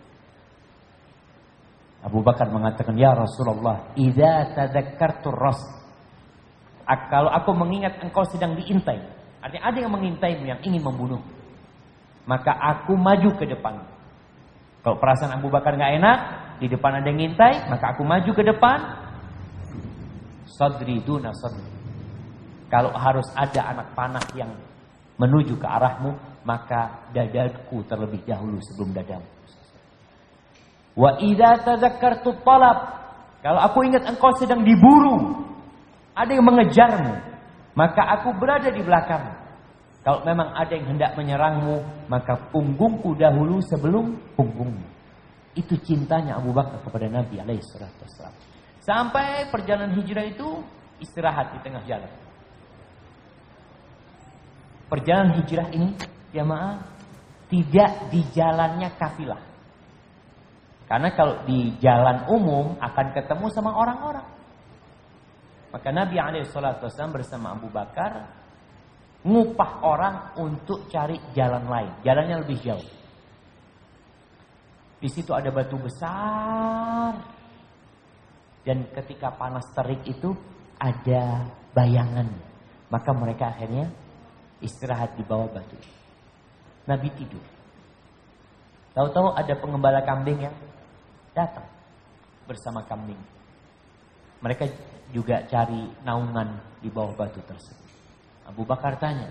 [2.04, 5.56] Abu Bakar mengatakan, Ya Rasulullah, Iza tadakkartu ras.
[6.84, 9.00] Kalau aku mengingat engkau sedang diintai.
[9.40, 11.24] Artinya ada yang mengintaimu yang ingin membunuh.
[12.28, 13.88] Maka aku maju ke depan.
[14.84, 16.18] Kalau perasaan Abu Bakar nggak enak,
[16.60, 18.78] di depan ada yang ngintai, maka aku maju ke depan.
[20.44, 21.75] Sadri duna sadri.
[22.66, 24.50] Kalau harus ada anak panah yang
[25.16, 26.12] menuju ke arahmu,
[26.42, 29.28] maka dadaku terlebih dahulu sebelum dadamu.
[30.96, 32.78] Wa idza tadzakkartu talab.
[33.44, 35.46] Kalau aku ingat engkau sedang diburu,
[36.16, 37.14] ada yang mengejarmu,
[37.76, 39.22] maka aku berada di belakang.
[40.02, 44.86] Kalau memang ada yang hendak menyerangmu, maka punggungku dahulu sebelum punggungmu.
[45.54, 47.62] Itu cintanya Abu Bakar kepada Nabi alaihi
[48.80, 50.62] Sampai perjalanan hijrah itu
[51.02, 52.25] istirahat di tengah jalan.
[54.86, 55.98] Perjalanan hijrah ini
[56.30, 56.78] jamaah
[57.50, 59.42] tidak di jalannya kafilah.
[60.86, 64.26] Karena kalau di jalan umum akan ketemu sama orang-orang.
[65.74, 66.16] Maka Nabi
[66.46, 68.30] SAW bersama Abu Bakar
[69.26, 72.88] ngupah orang untuk cari jalan lain, jalannya lebih jauh.
[75.02, 77.18] Di situ ada batu besar.
[78.62, 80.34] Dan ketika panas terik itu
[80.78, 82.26] ada bayangan.
[82.90, 83.90] Maka mereka akhirnya
[84.60, 85.76] istirahat di bawah batu.
[86.86, 87.42] Nabi tidur.
[88.96, 90.56] Tahu-tahu ada pengembala kambing yang
[91.36, 91.68] datang
[92.48, 93.18] bersama kambing.
[94.40, 94.64] Mereka
[95.12, 97.88] juga cari naungan di bawah batu tersebut.
[98.46, 99.28] Abu Bakar tanya,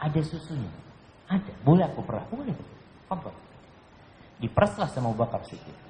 [0.00, 0.72] ada susunya?
[1.28, 1.52] Ada.
[1.62, 2.24] Boleh aku perah?
[2.32, 2.56] Boleh.
[3.12, 3.30] Apa?
[4.40, 5.86] Dipereslah sama Abu Bakar sedikit.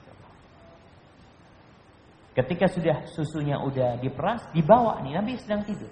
[2.36, 5.88] Ketika sudah susunya udah diperas, dibawa nih Nabi sedang tidur.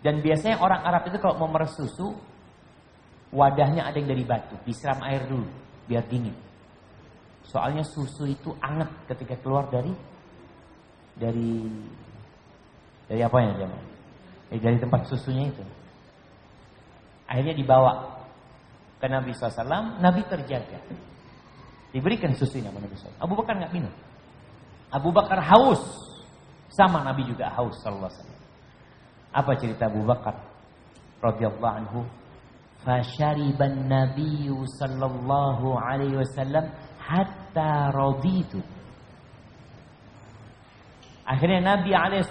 [0.00, 2.16] Dan biasanya orang Arab itu kalau mau meres susu,
[3.30, 5.44] wadahnya ada yang dari batu, disiram air dulu
[5.84, 6.32] biar dingin.
[7.44, 9.92] Soalnya susu itu anget ketika keluar dari
[11.18, 11.68] dari
[13.10, 13.84] dari apa ya jemaah?
[14.50, 15.62] Eh, dari tempat susunya itu.
[17.26, 18.22] Akhirnya dibawa
[18.98, 20.78] ke Nabi SAW, Nabi terjaga.
[21.90, 23.18] Diberikan susunya sama Nabi SAW.
[23.18, 23.92] Abu Bakar nggak minum.
[24.90, 25.82] Abu Bakar haus.
[26.70, 28.39] Sama Nabi juga haus sallallahu
[29.30, 30.34] Apa cerita Abu Bakar
[31.22, 32.00] radhiyallahu anhu?
[32.80, 34.48] Fashariban Nabi
[34.80, 36.64] sallallahu alaihi wasallam
[36.96, 38.58] hatta raditu.
[41.28, 42.26] Akhirnya Nabi alaihi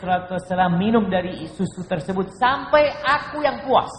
[0.76, 3.93] minum dari susu tersebut sampai aku yang puas.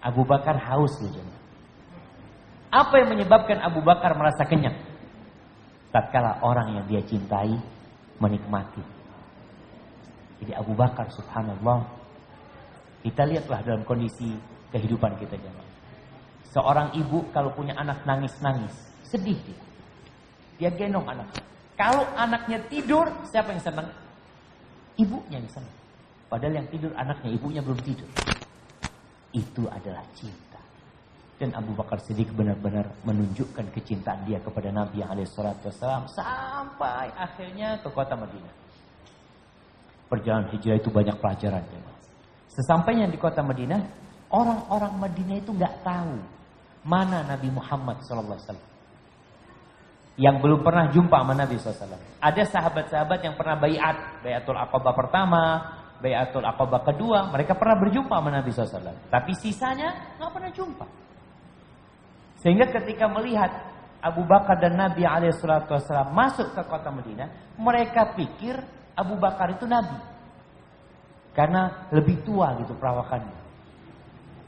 [0.00, 1.42] Abu Bakar haus loh
[2.72, 4.80] apa yang menyebabkan Abu Bakar merasa kenyang?
[5.92, 7.52] Tatkala orang yang dia cintai
[8.16, 8.80] menikmati.
[10.42, 11.86] Jadi Abu Bakar subhanallah.
[13.06, 14.34] Kita lihatlah dalam kondisi
[14.74, 15.70] kehidupan kita jemaah.
[16.50, 18.74] Seorang ibu kalau punya anak nangis-nangis,
[19.06, 19.62] sedih dia.
[20.58, 21.30] Dia gendong anak.
[21.78, 23.88] Kalau anaknya tidur, siapa yang senang?
[24.98, 25.76] Ibunya yang senang.
[26.26, 28.10] Padahal yang tidur anaknya, ibunya belum tidur.
[29.32, 30.60] Itu adalah cinta.
[31.38, 37.88] Dan Abu Bakar Siddiq benar-benar menunjukkan kecintaan dia kepada Nabi yang Wasallam sampai akhirnya ke
[37.90, 38.54] kota Madinah.
[40.12, 41.64] Perjalanan hijrah itu banyak pelajaran.
[41.64, 41.80] Ya.
[42.52, 43.80] Sesampainya di kota Madinah,
[44.28, 46.20] orang-orang Madinah itu nggak tahu
[46.84, 48.60] mana Nabi Muhammad SAW.
[50.20, 51.96] Yang belum pernah jumpa sama Nabi SAW.
[52.20, 55.42] Ada sahabat-sahabat yang pernah bayat, bayatul Aqabah pertama,
[56.04, 59.08] bayatul Aqabah kedua, mereka pernah berjumpa sama Nabi SAW.
[59.08, 60.86] Tapi sisanya nggak pernah jumpa.
[62.44, 63.48] Sehingga ketika melihat
[64.04, 68.60] Abu Bakar dan Nabi SAW masuk ke kota Madinah, mereka pikir
[68.96, 69.96] Abu Bakar itu Nabi.
[71.32, 73.40] Karena lebih tua gitu perawakannya.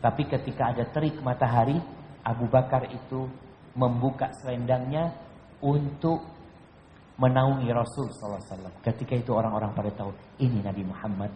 [0.05, 1.80] Tapi ketika ada terik matahari,
[2.20, 3.24] Abu Bakar itu
[3.72, 5.16] membuka selendangnya
[5.64, 6.20] untuk
[7.16, 8.84] menaungi Rasul SAW.
[8.84, 11.32] Ketika itu orang-orang pada tahu ini Nabi Muhammad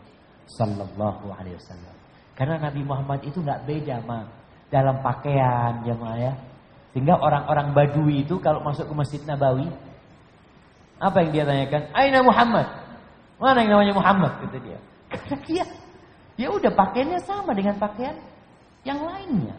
[0.48, 1.96] Sallallahu Alaihi Wasallam.
[2.36, 4.24] Karena Nabi Muhammad itu nggak beda mah
[4.68, 6.32] dalam pakaian jemaah ya.
[6.92, 9.68] Sehingga orang-orang Badui itu kalau masuk ke Masjid Nabawi,
[10.98, 11.82] apa yang dia tanyakan?
[11.94, 12.66] Aina Muhammad?
[13.38, 14.32] Mana yang namanya Muhammad?
[14.42, 14.78] Kata dia.
[15.08, 15.64] Karena dia,
[16.36, 18.18] ya udah pakaiannya sama dengan pakaian
[18.82, 19.56] yang lainnya.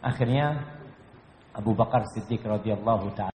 [0.00, 0.64] Akhirnya
[1.52, 3.26] Abu Bakar Siddiq radhiyallahu taala